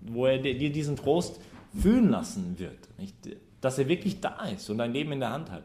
wo 0.00 0.26
er 0.26 0.38
dir 0.38 0.70
diesen 0.70 0.96
Trost 0.96 1.40
fühlen 1.78 2.10
lassen 2.10 2.58
wird. 2.58 2.88
Nicht? 2.98 3.14
Dass 3.60 3.78
er 3.78 3.88
wirklich 3.88 4.20
da 4.20 4.46
ist 4.46 4.68
und 4.70 4.78
dein 4.78 4.92
Leben 4.92 5.12
in 5.12 5.20
der 5.20 5.30
Hand 5.30 5.50
hat. 5.50 5.62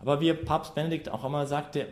Aber 0.00 0.20
wie 0.20 0.32
Papst 0.32 0.74
Benedikt 0.74 1.08
auch 1.08 1.24
einmal 1.24 1.46
sagte, 1.46 1.86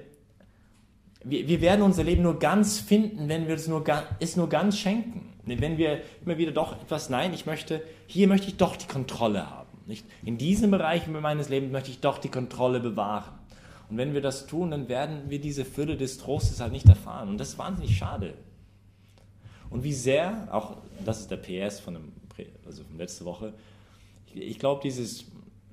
wir, 1.25 1.49
wir 1.49 1.61
werden 1.61 1.83
unser 1.83 2.05
Leben 2.05 2.23
nur 2.23 2.39
ganz 2.39 2.79
finden, 2.79 3.29
wenn 3.29 3.49
wir 3.49 3.55
es 3.55 3.67
nur, 3.67 3.85
es 4.21 4.37
nur 4.37 4.49
ganz 4.49 4.79
schenken. 4.79 5.33
Wenn 5.47 5.79
wir 5.79 6.03
immer 6.25 6.39
wieder 6.39 6.53
doch 6.53 6.81
etwas, 6.81 7.11
nein, 7.11 7.35
ich 7.35 7.47
möchte, 7.47 7.83
hier 8.07 8.29
möchte 8.29 8.49
ich 8.49 8.57
doch 8.57 8.77
die 8.77 8.87
Kontrolle 8.87 9.51
haben. 9.51 9.69
Nicht? 9.87 10.07
In 10.25 10.39
diesem 10.39 10.71
Bereich 10.71 11.07
meines 11.07 11.49
Lebens 11.49 11.73
möchte 11.73 11.91
ich 11.91 12.01
doch 12.01 12.19
die 12.19 12.31
Kontrolle 12.31 12.81
bewahren. 12.81 13.33
Und 13.91 13.99
wenn 13.99 14.15
wir 14.15 14.23
das 14.23 14.47
tun, 14.47 14.71
dann 14.71 14.89
werden 14.89 15.29
wir 15.29 15.41
diese 15.41 15.65
Fülle 15.65 15.97
des 15.97 16.19
Trostes 16.19 16.61
halt 16.61 16.73
nicht 16.73 16.89
erfahren. 16.89 17.29
Und 17.29 17.39
das 17.39 17.51
ist 17.51 17.59
wahnsinnig 17.59 17.97
schade. 17.97 18.35
Und 19.69 19.83
wie 19.85 19.93
sehr, 19.93 20.49
auch 20.51 20.79
das 21.05 21.21
ist 21.21 21.31
der 21.31 21.37
PS 21.37 21.81
von, 21.81 21.95
dem, 21.95 22.13
also 22.67 22.83
letzte 22.97 23.25
Woche, 23.25 23.53
ich, 24.27 24.41
ich 24.41 24.59
glaube, 24.59 24.81
dieses 24.83 25.25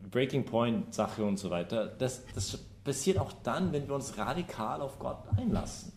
Breaking 0.09 0.45
Point 0.45 0.93
Sache 0.93 1.23
und 1.23 1.37
so 1.37 1.49
weiter, 1.49 1.87
das, 1.87 2.23
das 2.33 2.57
passiert 2.83 3.17
auch 3.17 3.31
dann, 3.43 3.71
wenn 3.71 3.87
wir 3.87 3.95
uns 3.95 4.17
radikal 4.17 4.81
auf 4.81 4.99
Gott 4.99 5.17
einlassen. 5.37 5.91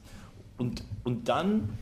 Und, 0.58 0.84
und 1.02 1.28
dann, 1.28 1.78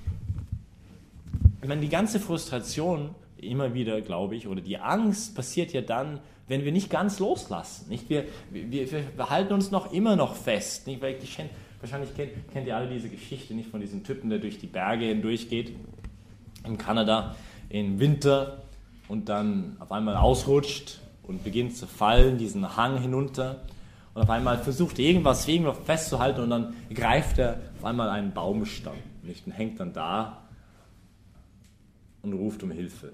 ich 1.61 1.69
meine, 1.69 1.81
die 1.81 1.89
ganze 1.89 2.21
Frustration 2.21 3.15
immer 3.37 3.75
wieder, 3.75 4.01
glaube 4.01 4.37
ich, 4.37 4.47
oder 4.47 4.61
die 4.61 4.79
Angst 4.79 5.35
passiert 5.35 5.73
ja 5.73 5.81
dann, 5.81 6.21
wenn 6.49 6.65
wir 6.65 6.73
nicht 6.73 6.91
ganz 6.91 7.19
loslassen. 7.19 7.89
Nicht? 7.89 8.09
Wir, 8.09 8.25
wir, 8.51 8.91
wir 8.91 9.31
halten 9.31 9.53
uns 9.53 9.71
noch 9.71 9.93
immer 9.93 10.17
noch 10.17 10.35
fest. 10.35 10.87
Nicht? 10.87 11.03
Weil 11.03 11.17
ich, 11.23 11.39
wahrscheinlich 11.81 12.15
kennt, 12.15 12.33
kennt 12.53 12.67
ihr 12.67 12.77
alle 12.77 12.89
diese 12.89 13.09
Geschichte 13.09 13.55
nicht 13.55 13.71
von 13.71 13.81
diesem 13.81 14.05
Typen, 14.05 14.31
der 14.31 14.39
durch 14.39 14.59
die 14.59 14.67
Berge 14.67 15.07
hindurch 15.07 15.49
geht 15.49 15.75
in 16.65 16.79
Kanada 16.79 17.35
im 17.69 17.99
Winter 17.99 18.63
und 19.13 19.29
dann 19.29 19.77
auf 19.79 19.93
einmal 19.93 20.17
ausrutscht 20.17 20.99
und 21.23 21.45
beginnt 21.45 21.77
zu 21.77 21.87
fallen, 21.87 22.39
diesen 22.39 22.79
Hang 22.79 22.99
hinunter 22.99 23.61
und 24.15 24.23
auf 24.23 24.31
einmal 24.31 24.57
versucht 24.57 24.99
irgendwas 24.99 25.47
irgendwo 25.47 25.75
festzuhalten 25.75 26.41
und 26.41 26.49
dann 26.49 26.75
greift 26.95 27.39
er 27.39 27.61
auf 27.79 27.85
einmal 27.85 28.09
einen 28.09 28.33
Baumstamm 28.33 28.95
nicht? 29.23 29.47
und 29.47 29.53
hängt 29.53 29.79
dann 29.79 29.93
da 29.93 30.45
und 32.23 32.33
ruft 32.33 32.63
um 32.63 32.71
Hilfe. 32.71 33.13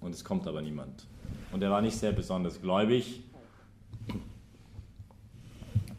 Und 0.00 0.12
es 0.12 0.24
kommt 0.24 0.48
aber 0.48 0.60
niemand. 0.60 1.06
Und 1.52 1.62
er 1.62 1.70
war 1.70 1.80
nicht 1.80 1.96
sehr 1.96 2.10
besonders 2.10 2.60
gläubig 2.60 3.22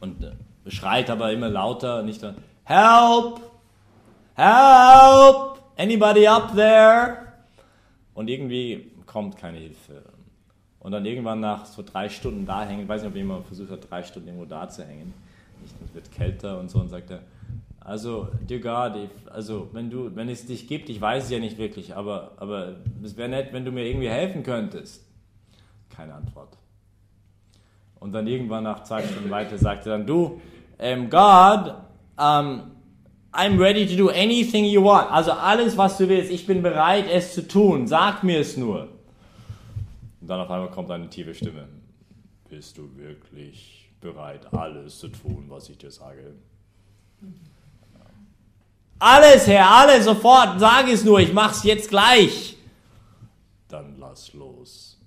und 0.02 0.22
äh, 0.26 0.34
schreit 0.70 1.10
aber 1.10 1.32
immer 1.32 1.48
lauter, 1.48 2.04
nicht 2.04 2.22
dann, 2.22 2.36
Help! 2.66 3.40
Help! 4.34 5.62
Anybody 5.78 6.28
up 6.28 6.54
there? 6.54 7.20
Und 8.14 8.30
irgendwie 8.30 8.92
kommt 9.16 9.38
keine 9.38 9.60
Hilfe. 9.60 10.04
Und 10.78 10.92
dann 10.92 11.06
irgendwann 11.06 11.40
nach 11.40 11.66
so 11.66 11.82
drei 11.82 12.10
Stunden 12.10 12.46
da 12.46 12.66
hängen, 12.66 12.82
ich 12.82 12.88
weiß 12.90 13.02
nicht, 13.02 13.12
ob 13.12 13.16
jemand 13.16 13.46
versucht 13.46 13.72
hat, 13.72 13.90
drei 13.90 14.04
Stunden 14.04 14.28
irgendwo 14.28 14.44
da 14.44 14.68
zu 14.68 14.84
hängen. 14.86 15.14
Es 15.86 15.96
wird 15.96 16.12
kälter 16.12 16.60
und 16.60 16.70
so 16.70 16.80
und 16.80 16.90
sagt 16.90 17.12
er, 17.12 17.22
also, 17.80 18.28
dear 18.42 18.60
God, 18.60 19.02
if, 19.02 19.12
also 19.32 19.70
wenn 19.72 19.90
du, 19.90 20.14
wenn 20.18 20.28
es 20.28 20.46
dich 20.46 20.68
gibt, 20.68 20.90
ich 20.90 21.00
weiß 21.00 21.24
es 21.24 21.30
ja 21.30 21.40
nicht 21.40 21.58
wirklich, 21.58 21.96
aber, 21.96 22.34
aber 22.36 22.76
es 23.02 23.16
wäre 23.16 23.30
nett, 23.30 23.54
wenn 23.54 23.64
du 23.64 23.72
mir 23.72 23.86
irgendwie 23.86 24.10
helfen 24.10 24.44
könntest. 24.44 25.06
Keine 25.96 26.14
Antwort. 26.14 26.58
Und 28.02 28.12
dann 28.12 28.28
irgendwann 28.28 28.66
nach 28.66 28.84
zwei 28.84 29.02
Stunden 29.02 29.30
weiter 29.30 29.58
sagt 29.58 29.86
er 29.86 29.94
dann, 29.98 30.06
du, 30.06 30.42
ähm, 30.78 31.10
God, 31.10 31.74
um, 32.18 32.64
I'm 33.32 33.58
ready 33.58 33.88
to 33.88 33.96
do 33.96 34.10
anything 34.10 34.66
you 34.66 34.84
want. 34.84 35.10
Also 35.10 35.32
alles, 35.32 35.78
was 35.78 35.98
du 35.98 36.10
willst, 36.10 36.32
ich 36.32 36.46
bin 36.46 36.62
bereit, 36.62 37.06
es 37.10 37.34
zu 37.34 37.48
tun. 37.48 37.88
Sag 37.88 38.22
mir 38.22 38.42
es 38.42 38.58
nur. 38.58 38.90
Und 40.26 40.30
dann 40.30 40.40
auf 40.40 40.50
einmal 40.50 40.72
kommt 40.72 40.90
eine 40.90 41.08
tiefe 41.08 41.36
Stimme. 41.36 41.68
Bist 42.50 42.80
du 42.80 42.90
wirklich 42.98 43.92
bereit, 44.02 44.52
alles 44.56 44.98
zu 44.98 45.08
tun, 45.10 45.46
was 45.50 45.70
ich 45.70 45.78
dir 45.78 45.92
sage? 45.92 46.34
Alles, 48.98 49.46
Herr, 49.46 49.70
alles, 49.70 50.06
sofort, 50.06 50.60
sag 50.60 50.90
es 50.90 51.04
nur, 51.04 51.20
ich 51.20 51.32
mach's 51.32 51.64
jetzt 51.64 51.90
gleich. 51.90 52.58
Dann 53.68 54.00
lass 54.00 54.34
los. 54.34 55.00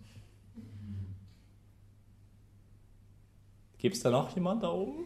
Gibt's 3.79 3.99
da 3.99 4.11
noch 4.11 4.33
jemand 4.37 4.62
da 4.62 4.71
oben? 4.71 5.05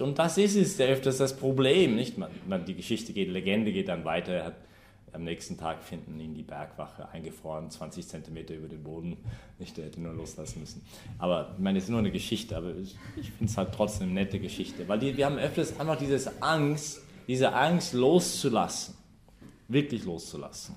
Und 0.00 0.18
das 0.18 0.36
ist 0.36 0.56
es 0.56 0.80
öfters 0.80 1.18
das 1.18 1.36
Problem. 1.36 1.94
Nicht? 1.94 2.18
Man, 2.18 2.32
man, 2.48 2.64
die 2.64 2.74
Geschichte 2.74 3.12
geht, 3.12 3.28
Legende 3.28 3.70
geht 3.72 3.86
dann 3.86 4.04
weiter. 4.04 4.32
Er 4.32 4.44
hat 4.46 4.56
am 5.12 5.24
nächsten 5.24 5.56
Tag 5.56 5.82
finden 5.82 6.18
ihn 6.20 6.34
die 6.34 6.42
Bergwache 6.42 7.08
eingefroren, 7.08 7.70
20 7.70 8.06
Zentimeter 8.06 8.54
über 8.54 8.68
den 8.68 8.82
Boden. 8.82 9.16
Nicht, 9.58 9.76
der 9.76 9.86
hätte 9.86 10.00
nur 10.00 10.12
loslassen 10.12 10.60
müssen. 10.60 10.82
Aber 11.18 11.52
ich 11.56 11.62
meine, 11.62 11.78
es 11.78 11.84
ist 11.84 11.90
nur 11.90 11.98
eine 11.98 12.10
Geschichte, 12.10 12.56
aber 12.56 12.74
ich 12.76 12.96
finde 13.32 13.50
es 13.50 13.56
halt 13.56 13.72
trotzdem 13.74 14.10
eine 14.10 14.20
nette 14.20 14.38
Geschichte. 14.38 14.86
Weil 14.88 14.98
die, 14.98 15.16
wir 15.16 15.26
haben 15.26 15.38
öfters 15.38 15.78
einfach 15.78 15.96
diese 15.96 16.42
Angst, 16.42 17.02
diese 17.26 17.52
Angst 17.52 17.92
loszulassen. 17.92 18.94
Wirklich 19.68 20.04
loszulassen. 20.04 20.76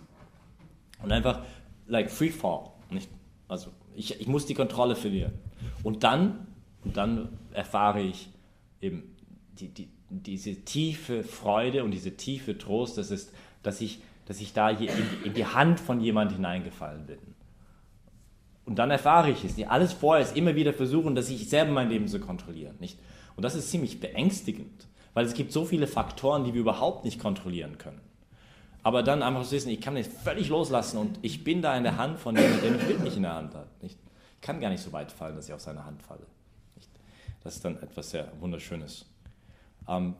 Und 1.01 1.11
einfach, 1.11 1.43
like 1.87 2.09
free 2.09 2.29
fall. 2.29 2.71
Nicht? 2.89 3.09
Also, 3.47 3.71
ich, 3.95 4.19
ich 4.19 4.27
muss 4.27 4.45
die 4.45 4.53
Kontrolle 4.53 4.95
verlieren. 4.95 5.33
Und 5.83 6.03
dann, 6.03 6.47
und 6.83 6.97
dann 6.97 7.29
erfahre 7.53 8.01
ich 8.01 8.29
eben 8.81 9.15
die, 9.59 9.69
die, 9.69 9.89
diese 10.09 10.55
tiefe 10.63 11.23
Freude 11.23 11.83
und 11.83 11.91
diese 11.91 12.15
tiefe 12.15 12.57
Trost, 12.57 12.97
das 12.97 13.11
ist, 13.11 13.31
dass 13.63 13.81
ich 13.81 14.01
dass 14.25 14.39
ich 14.39 14.53
da 14.53 14.69
in, 14.69 14.89
in 15.23 15.33
die 15.33 15.45
Hand 15.45 15.79
von 15.79 15.99
jemand 15.99 16.31
hineingefallen 16.31 17.05
bin. 17.05 17.19
Und 18.65 18.79
dann 18.79 18.91
erfahre 18.91 19.29
ich 19.29 19.43
es. 19.43 19.61
Alles 19.67 19.93
vorher 19.93 20.23
ist 20.23 20.37
immer 20.37 20.55
wieder 20.55 20.73
versuchen, 20.73 21.15
dass 21.15 21.29
ich 21.29 21.49
selber 21.49 21.71
mein 21.71 21.89
Leben 21.89 22.07
zu 22.07 22.19
kontrollieren. 22.19 22.75
Nicht? 22.79 22.97
Und 23.35 23.43
das 23.43 23.55
ist 23.55 23.69
ziemlich 23.69 23.99
beängstigend, 23.99 24.87
weil 25.13 25.25
es 25.25 25.33
gibt 25.33 25.51
so 25.51 25.65
viele 25.65 25.87
Faktoren, 25.87 26.45
die 26.45 26.53
wir 26.53 26.61
überhaupt 26.61 27.03
nicht 27.03 27.19
kontrollieren 27.19 27.77
können. 27.77 27.99
Aber 28.83 29.01
dann 29.01 29.23
einfach 29.23 29.43
zu 29.43 29.51
wissen, 29.51 29.69
ich 29.69 29.81
kann 29.81 29.95
es 29.95 30.07
völlig 30.07 30.49
loslassen 30.49 30.97
und 30.97 31.19
ich 31.21 31.43
bin 31.43 31.61
da 31.61 31.75
in 31.77 31.83
der 31.83 31.97
Hand 31.97 32.19
von 32.19 32.35
jemandem, 32.35 32.61
der 32.61 32.71
mich 32.71 32.87
wirklich 32.87 33.15
in 33.15 33.23
der 33.23 33.33
Hand 33.33 33.55
hat. 33.55 33.81
Nicht? 33.81 33.97
Ich 34.35 34.41
kann 34.41 34.59
gar 34.59 34.69
nicht 34.69 34.83
so 34.83 34.91
weit 34.91 35.11
fallen, 35.11 35.35
dass 35.35 35.47
ich 35.47 35.53
auf 35.53 35.61
seine 35.61 35.85
Hand 35.85 36.03
falle. 36.03 36.25
Nicht? 36.75 36.89
Das 37.43 37.55
ist 37.55 37.65
dann 37.65 37.81
etwas 37.81 38.11
sehr 38.11 38.31
Wunderschönes. 38.39 39.05
Ähm, 39.87 40.15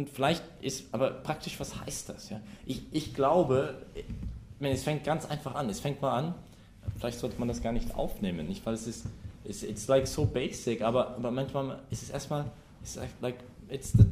und 0.00 0.08
vielleicht 0.08 0.42
ist, 0.62 0.94
aber 0.94 1.10
praktisch, 1.10 1.60
was 1.60 1.78
heißt 1.78 2.08
das? 2.08 2.30
Ja? 2.30 2.40
Ich, 2.64 2.82
ich 2.90 3.14
glaube, 3.14 3.74
es 4.60 4.82
fängt 4.82 5.04
ganz 5.04 5.26
einfach 5.26 5.54
an. 5.54 5.68
Es 5.68 5.80
fängt 5.80 6.00
mal 6.00 6.16
an, 6.16 6.34
vielleicht 6.98 7.18
sollte 7.18 7.38
man 7.38 7.48
das 7.48 7.62
gar 7.62 7.72
nicht 7.72 7.94
aufnehmen, 7.94 8.48
nicht? 8.48 8.64
weil 8.64 8.72
es 8.72 8.86
ist, 8.86 9.04
it's, 9.44 9.62
it's 9.62 9.88
like 9.88 10.06
so 10.06 10.24
basic, 10.24 10.80
aber, 10.80 11.16
aber 11.16 11.30
manchmal 11.30 11.80
ist 11.90 12.02
es 12.02 12.10
erstmal, 12.10 12.46
it's 12.80 12.98
like, 13.20 13.36
it's 13.68 13.92
the, 13.92 14.06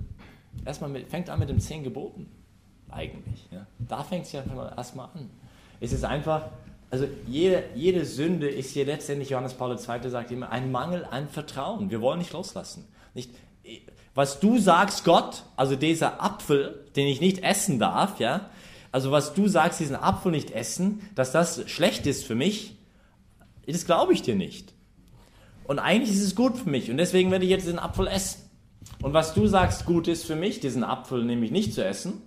erstmal 0.67 0.91
mit, 0.91 1.09
fängt 1.09 1.31
an 1.31 1.39
mit 1.39 1.49
den 1.49 1.59
zehn 1.59 1.83
Geboten, 1.83 2.27
eigentlich. 2.91 3.49
Ja? 3.51 3.67
Da 3.79 4.05
fängt 4.05 4.27
es 4.27 4.33
ja 4.33 4.43
erstmal 4.77 5.07
an. 5.15 5.31
Es 5.81 5.95
ist 5.95 6.05
einfach, 6.05 6.51
also 6.91 7.07
jede, 7.27 7.65
jede 7.75 8.05
Sünde 8.05 8.47
ist 8.47 8.73
hier 8.73 8.85
letztendlich, 8.85 9.31
Johannes 9.31 9.55
Paul 9.55 9.71
II. 9.71 10.11
sagt 10.11 10.31
immer, 10.33 10.51
ein 10.51 10.71
Mangel 10.71 11.07
an 11.11 11.29
Vertrauen. 11.29 11.91
Wir 11.91 12.03
wollen 12.03 12.19
nicht 12.19 12.35
loslassen. 12.35 12.85
Nicht, 13.15 13.31
was 14.19 14.41
du 14.41 14.59
sagst, 14.59 15.05
Gott, 15.05 15.45
also 15.55 15.77
dieser 15.77 16.21
Apfel, 16.21 16.85
den 16.97 17.07
ich 17.07 17.21
nicht 17.21 17.45
essen 17.45 17.79
darf, 17.79 18.19
ja, 18.19 18.51
also 18.91 19.13
was 19.13 19.33
du 19.33 19.47
sagst, 19.47 19.79
diesen 19.79 19.95
Apfel 19.95 20.33
nicht 20.33 20.51
essen, 20.51 21.09
dass 21.15 21.31
das 21.31 21.71
schlecht 21.71 22.05
ist 22.05 22.25
für 22.25 22.35
mich, 22.35 22.75
das 23.65 23.87
glaube 23.87 24.13
ich 24.13 24.23
dir 24.23 24.35
nicht. 24.35 24.75
Und 25.69 25.79
eigentlich 25.79 26.11
ist 26.11 26.25
es 26.25 26.35
gut 26.35 26.57
für 26.57 26.69
mich 26.69 26.91
und 26.91 26.97
deswegen 26.97 27.31
werde 27.31 27.45
ich 27.45 27.51
jetzt 27.53 27.69
den 27.69 27.79
Apfel 27.79 28.09
essen. 28.09 28.41
Und 29.03 29.13
was 29.13 29.35
du 29.35 29.47
sagst, 29.47 29.87
gut 29.87 30.09
ist 30.09 30.25
für 30.25 30.35
mich, 30.35 30.59
diesen 30.59 30.83
Apfel 30.83 31.25
nämlich 31.25 31.53
nicht 31.53 31.73
zu 31.73 31.85
essen, 31.85 32.21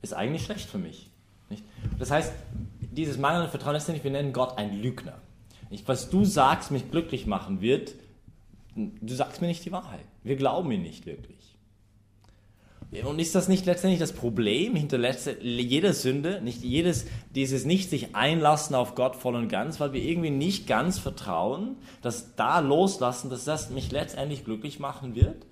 ist 0.00 0.14
eigentlich 0.14 0.44
schlecht 0.46 0.70
für 0.70 0.78
mich. 0.78 1.10
Nicht? 1.50 1.64
Das 1.98 2.10
heißt, 2.10 2.32
dieses 2.80 3.18
mangelnde 3.18 3.50
Vertrauen 3.50 3.76
ist 3.76 3.90
nicht, 3.90 4.04
wir 4.04 4.10
nennen 4.10 4.32
Gott 4.32 4.56
ein 4.56 4.80
Lügner. 4.80 5.18
Nicht? 5.68 5.86
Was 5.86 6.08
du 6.08 6.24
sagst, 6.24 6.70
mich 6.70 6.90
glücklich 6.90 7.26
machen 7.26 7.60
wird, 7.60 7.92
du 9.00 9.14
sagst 9.14 9.40
mir 9.40 9.48
nicht 9.48 9.64
die 9.64 9.72
Wahrheit. 9.72 10.04
Wir 10.22 10.36
glauben 10.36 10.70
ihn 10.72 10.82
nicht 10.82 11.06
wirklich. 11.06 11.40
Und 13.04 13.20
ist 13.20 13.36
das 13.36 13.46
nicht 13.46 13.66
letztendlich 13.66 14.00
das 14.00 14.12
Problem 14.12 14.74
hinter 14.74 14.98
jeder 15.42 15.92
Sünde, 15.92 16.40
nicht 16.42 16.64
jedes, 16.64 17.06
dieses 17.36 17.64
nicht 17.64 17.88
sich 17.88 18.16
einlassen 18.16 18.74
auf 18.74 18.96
Gott 18.96 19.14
voll 19.14 19.36
und 19.36 19.48
ganz, 19.48 19.78
weil 19.78 19.92
wir 19.92 20.02
irgendwie 20.02 20.30
nicht 20.30 20.66
ganz 20.66 20.98
vertrauen, 20.98 21.76
dass 22.02 22.34
da 22.34 22.58
loslassen, 22.58 23.30
dass 23.30 23.44
das 23.44 23.70
mich 23.70 23.92
letztendlich 23.92 24.44
glücklich 24.44 24.80
machen 24.80 25.14
wird? 25.14 25.46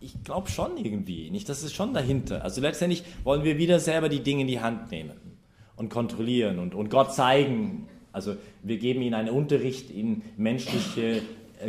Ich 0.00 0.22
glaube 0.24 0.48
schon 0.48 0.78
irgendwie, 0.78 1.30
nicht, 1.30 1.50
das 1.50 1.62
ist 1.62 1.74
schon 1.74 1.92
dahinter. 1.92 2.42
Also 2.42 2.62
letztendlich 2.62 3.04
wollen 3.24 3.44
wir 3.44 3.58
wieder 3.58 3.78
selber 3.78 4.08
die 4.08 4.22
Dinge 4.22 4.42
in 4.42 4.48
die 4.48 4.60
Hand 4.60 4.90
nehmen 4.90 5.20
und 5.76 5.90
kontrollieren 5.90 6.58
und, 6.58 6.74
und 6.74 6.88
Gott 6.88 7.14
zeigen. 7.14 7.88
Also 8.10 8.36
wir 8.62 8.78
geben 8.78 9.02
ihnen 9.02 9.14
einen 9.14 9.28
Unterricht 9.28 9.90
in 9.90 10.22
menschliche 10.38 11.20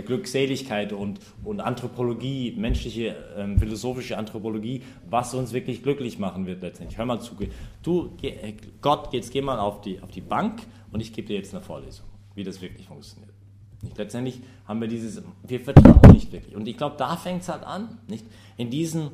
Glückseligkeit 0.05 0.93
und, 0.93 1.19
und 1.43 1.59
Anthropologie, 1.61 2.53
menschliche, 2.57 3.15
ähm, 3.35 3.57
philosophische 3.57 4.17
Anthropologie, 4.17 4.83
was 5.09 5.33
uns 5.33 5.53
wirklich 5.53 5.83
glücklich 5.83 6.19
machen 6.19 6.45
wird 6.45 6.61
letztendlich. 6.61 6.97
Hör 6.97 7.05
mal 7.05 7.19
zu. 7.19 7.35
Du, 7.81 8.15
äh, 8.21 8.53
Gott, 8.81 9.13
jetzt 9.13 9.31
geh 9.31 9.41
mal 9.41 9.59
auf 9.59 9.81
die, 9.81 9.99
auf 10.01 10.11
die 10.11 10.21
Bank 10.21 10.61
und 10.91 10.99
ich 10.99 11.13
gebe 11.13 11.27
dir 11.27 11.37
jetzt 11.37 11.53
eine 11.53 11.63
Vorlesung, 11.63 12.05
wie 12.35 12.43
das 12.43 12.61
wirklich 12.61 12.87
funktioniert. 12.87 13.33
Nicht? 13.81 13.97
Letztendlich 13.97 14.41
haben 14.67 14.81
wir 14.81 14.87
dieses, 14.87 15.21
wir 15.47 15.59
vertrauen 15.59 16.11
nicht 16.11 16.31
wirklich. 16.31 16.55
Und 16.55 16.67
ich 16.67 16.77
glaube, 16.77 16.95
da 16.97 17.15
fängt 17.15 17.41
es 17.41 17.49
halt 17.49 17.63
an, 17.63 17.97
nicht? 18.07 18.25
In 18.57 18.69
diesen 18.69 19.11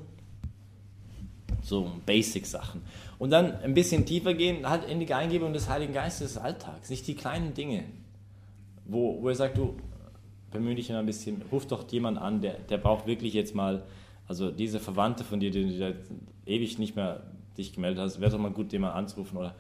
so 1.62 1.92
Basic-Sachen. 2.06 2.82
Und 3.18 3.32
dann 3.32 3.56
ein 3.62 3.74
bisschen 3.74 4.06
tiefer 4.06 4.34
gehen, 4.34 4.70
halt 4.70 4.86
in 4.86 5.00
die 5.00 5.14
Eingebung 5.14 5.54
des 5.54 5.70
Heiligen 5.70 5.94
Geistes 5.94 6.34
des 6.34 6.38
Alltags, 6.38 6.90
nicht 6.90 7.08
die 7.08 7.16
kleinen 7.16 7.54
Dinge, 7.54 7.86
wo, 8.86 9.22
wo 9.22 9.30
er 9.30 9.36
sagt, 9.36 9.58
du, 9.58 9.76
bemühe 10.56 10.76
dich 10.76 10.92
ein 10.92 11.06
bisschen, 11.06 11.42
ruf 11.52 11.68
doch 11.68 11.90
jemand 11.92 12.18
an, 12.18 12.42
der, 12.42 12.56
der 12.56 12.78
braucht 12.78 13.06
wirklich 13.08 13.34
jetzt 13.34 13.56
mal, 13.56 13.84
also 14.28 14.52
diese 14.52 14.80
Verwandte 14.80 15.24
von 15.24 15.40
dir, 15.40 15.52
die 15.52 15.78
du 15.78 15.96
ewig 16.46 16.80
nicht 16.80 16.96
mehr 16.96 17.24
dich 17.58 17.74
gemeldet 17.74 18.00
hast, 18.00 18.20
wäre 18.20 18.32
doch 18.32 18.40
mal 18.40 18.52
gut, 18.52 18.72
den 18.72 18.82
mal 18.82 18.92
anzurufen 18.92 19.38
oder 19.38 19.56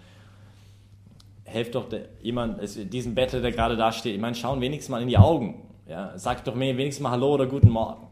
helft 1.45 1.75
doch 1.75 1.87
der, 1.87 2.07
diesen 2.21 3.15
Bettler, 3.15 3.41
der 3.41 3.51
gerade 3.51 3.77
da 3.77 3.91
steht, 3.91 4.15
ich 4.15 4.21
meine, 4.21 4.35
schauen 4.35 4.61
wenigstens 4.61 4.89
mal 4.89 5.01
in 5.01 5.07
die 5.07 5.17
Augen, 5.17 5.61
ja, 5.87 6.17
sag 6.17 6.43
doch 6.43 6.55
mir 6.55 6.75
wenigstens 6.77 7.03
mal 7.03 7.11
Hallo 7.11 7.33
oder 7.33 7.45
Guten 7.45 7.69
Morgen. 7.69 8.07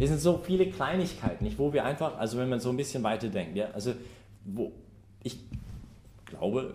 Es 0.00 0.10
sind 0.10 0.20
so 0.20 0.38
viele 0.38 0.66
Kleinigkeiten, 0.66 1.44
nicht, 1.44 1.58
wo 1.58 1.72
wir 1.72 1.84
einfach, 1.84 2.18
also 2.18 2.38
wenn 2.38 2.48
man 2.48 2.60
so 2.60 2.70
ein 2.70 2.76
bisschen 2.76 3.02
weiter 3.02 3.28
denkt, 3.28 3.56
ja, 3.56 3.70
also 3.72 3.94
wo 4.44 4.72
ich 5.22 5.38
glaube, 6.24 6.74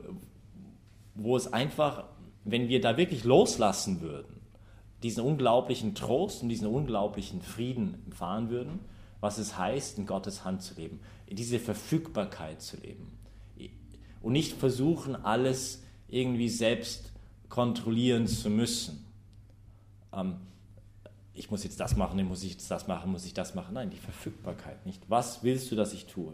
wo 1.15 1.35
es 1.37 1.51
einfach, 1.51 2.05
wenn 2.43 2.67
wir 2.67 2.81
da 2.81 2.97
wirklich 2.97 3.23
loslassen 3.23 4.01
würden, 4.01 4.32
diesen 5.03 5.23
unglaublichen 5.23 5.95
Trost 5.95 6.41
und 6.41 6.49
diesen 6.49 6.67
unglaublichen 6.67 7.41
Frieden 7.41 8.01
erfahren 8.09 8.49
würden, 8.49 8.79
was 9.19 9.37
es 9.37 9.57
heißt, 9.57 9.97
in 9.97 10.05
Gottes 10.05 10.43
Hand 10.45 10.61
zu 10.61 10.75
leben, 10.75 10.99
in 11.27 11.35
diese 11.35 11.59
Verfügbarkeit 11.59 12.61
zu 12.61 12.77
leben. 12.77 13.11
Und 14.21 14.33
nicht 14.33 14.53
versuchen, 14.53 15.15
alles 15.17 15.83
irgendwie 16.07 16.47
selbst 16.47 17.11
kontrollieren 17.49 18.25
zu 18.25 18.49
müssen. 18.49 19.05
Ähm, 20.13 20.37
ich 21.33 21.51
muss 21.51 21.63
jetzt 21.63 21.79
das 21.79 21.97
machen, 21.97 22.23
muss 22.25 22.43
ich 22.43 22.51
jetzt 22.51 22.71
das 22.71 22.87
machen, 22.87 23.11
muss 23.11 23.25
ich 23.25 23.33
das 23.33 23.55
machen. 23.55 23.73
Nein, 23.73 23.89
die 23.89 23.97
Verfügbarkeit 23.97 24.85
nicht. 24.85 25.01
Was 25.09 25.43
willst 25.43 25.71
du, 25.71 25.75
dass 25.75 25.93
ich 25.93 26.05
tue? 26.05 26.33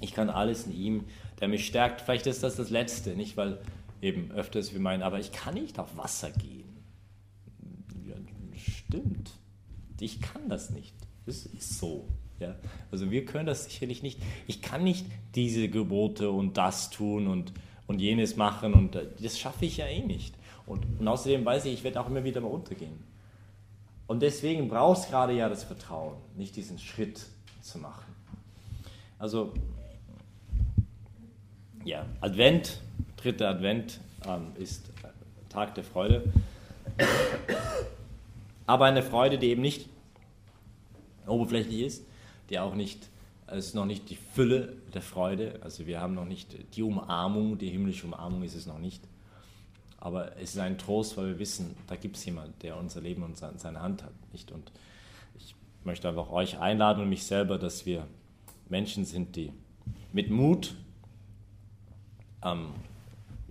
Ich 0.00 0.14
kann 0.14 0.30
alles 0.30 0.66
in 0.66 0.74
ihm, 0.74 1.04
der 1.40 1.48
mich 1.48 1.66
stärkt. 1.66 2.00
Vielleicht 2.00 2.26
ist 2.26 2.42
das 2.42 2.56
das 2.56 2.70
Letzte, 2.70 3.14
nicht 3.14 3.36
weil 3.36 3.58
eben 4.02 4.30
öfters 4.32 4.72
wir 4.72 4.80
meinen, 4.80 5.02
aber 5.02 5.18
ich 5.18 5.32
kann 5.32 5.54
nicht 5.54 5.78
auf 5.78 5.96
Wasser 5.96 6.30
gehen. 6.30 6.68
Ja, 8.06 8.14
stimmt. 8.56 9.30
Ich 10.00 10.20
kann 10.20 10.48
das 10.48 10.70
nicht. 10.70 10.94
Das 11.26 11.46
ist 11.46 11.78
so. 11.78 12.08
Ja? 12.38 12.56
Also 12.90 13.10
wir 13.10 13.24
können 13.24 13.46
das 13.46 13.64
sicherlich 13.64 14.02
nicht. 14.02 14.20
Ich 14.46 14.62
kann 14.62 14.82
nicht 14.82 15.06
diese 15.34 15.68
Gebote 15.68 16.30
und 16.30 16.56
das 16.56 16.90
tun 16.90 17.26
und, 17.26 17.52
und 17.86 18.00
jenes 18.00 18.36
machen 18.36 18.72
und 18.74 18.98
das 19.20 19.38
schaffe 19.38 19.66
ich 19.66 19.76
ja 19.76 19.86
eh 19.86 20.00
nicht. 20.02 20.34
Und, 20.66 20.86
und 20.98 21.06
außerdem 21.06 21.44
weiß 21.44 21.66
ich, 21.66 21.74
ich 21.74 21.84
werde 21.84 22.00
auch 22.00 22.08
immer 22.08 22.24
wieder 22.24 22.40
mal 22.40 22.48
untergehen. 22.48 23.04
Und 24.06 24.22
deswegen 24.22 24.68
brauchst 24.68 25.08
gerade 25.08 25.34
ja 25.34 25.48
das 25.48 25.62
Vertrauen, 25.62 26.16
nicht 26.36 26.56
diesen 26.56 26.78
Schritt 26.78 27.24
zu 27.60 27.78
machen. 27.78 28.12
Also, 29.18 29.52
ja, 31.84 32.06
Advent, 32.20 32.80
dritter 33.22 33.48
Advent 33.48 34.00
ähm, 34.26 34.52
ist 34.56 34.90
Tag 35.48 35.74
der 35.74 35.84
Freude. 35.84 36.32
Aber 38.66 38.84
eine 38.84 39.02
Freude, 39.02 39.38
die 39.38 39.48
eben 39.48 39.62
nicht 39.62 39.88
oberflächlich 41.26 41.80
ist, 41.80 42.06
die 42.50 42.58
auch 42.58 42.74
nicht, 42.74 43.08
es 43.46 43.66
ist 43.66 43.74
noch 43.74 43.86
nicht 43.86 44.10
die 44.10 44.16
Fülle 44.16 44.76
der 44.94 45.02
Freude, 45.02 45.58
also 45.62 45.86
wir 45.86 46.00
haben 46.00 46.14
noch 46.14 46.24
nicht 46.24 46.56
die 46.76 46.82
Umarmung, 46.82 47.58
die 47.58 47.68
himmlische 47.68 48.06
Umarmung 48.06 48.42
ist 48.42 48.54
es 48.54 48.66
noch 48.66 48.78
nicht. 48.78 49.02
Aber 49.98 50.36
es 50.36 50.54
ist 50.54 50.58
ein 50.58 50.78
Trost, 50.78 51.16
weil 51.16 51.28
wir 51.28 51.38
wissen, 51.38 51.76
da 51.86 51.96
gibt 51.96 52.16
es 52.16 52.24
jemanden, 52.24 52.54
der 52.62 52.78
unser 52.78 53.00
Leben 53.00 53.22
in 53.22 53.34
seiner 53.34 53.82
Hand 53.82 54.02
hat. 54.02 54.12
Nicht? 54.32 54.50
Und 54.50 54.72
ich 55.36 55.54
möchte 55.84 56.08
einfach 56.08 56.30
euch 56.30 56.58
einladen 56.58 57.02
und 57.02 57.08
mich 57.10 57.24
selber, 57.24 57.58
dass 57.58 57.84
wir 57.84 58.06
Menschen 58.68 59.04
sind, 59.04 59.36
die 59.36 59.52
mit 60.12 60.30
Mut 60.30 60.74
ähm, 62.42 62.68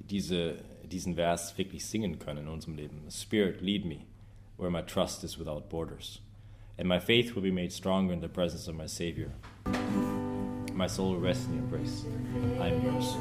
diese, 0.09 0.57
diesen 0.83 1.15
Vers 1.15 1.57
wirklich 1.57 1.85
singen 1.85 2.19
können 2.19 2.45
in 2.45 2.47
unserem 2.47 2.75
Leben. 2.75 3.09
Spirit, 3.09 3.61
lead 3.61 3.85
me 3.85 4.05
where 4.57 4.69
my 4.69 4.81
trust 4.81 5.23
is 5.23 5.37
without 5.37 5.69
borders. 5.69 6.19
And 6.77 6.87
my 6.87 6.99
faith 6.99 7.35
will 7.35 7.41
be 7.41 7.51
made 7.51 7.71
stronger 7.71 8.13
in 8.13 8.21
the 8.21 8.27
presence 8.27 8.67
of 8.67 8.75
my 8.75 8.87
Savior. 8.87 9.31
My 10.73 10.87
soul 10.87 11.13
will 11.13 11.19
rest 11.19 11.47
in 11.47 11.55
your 11.55 11.63
embrace. 11.63 12.05
I 12.59 12.67
am 12.67 12.81
yours, 12.83 13.15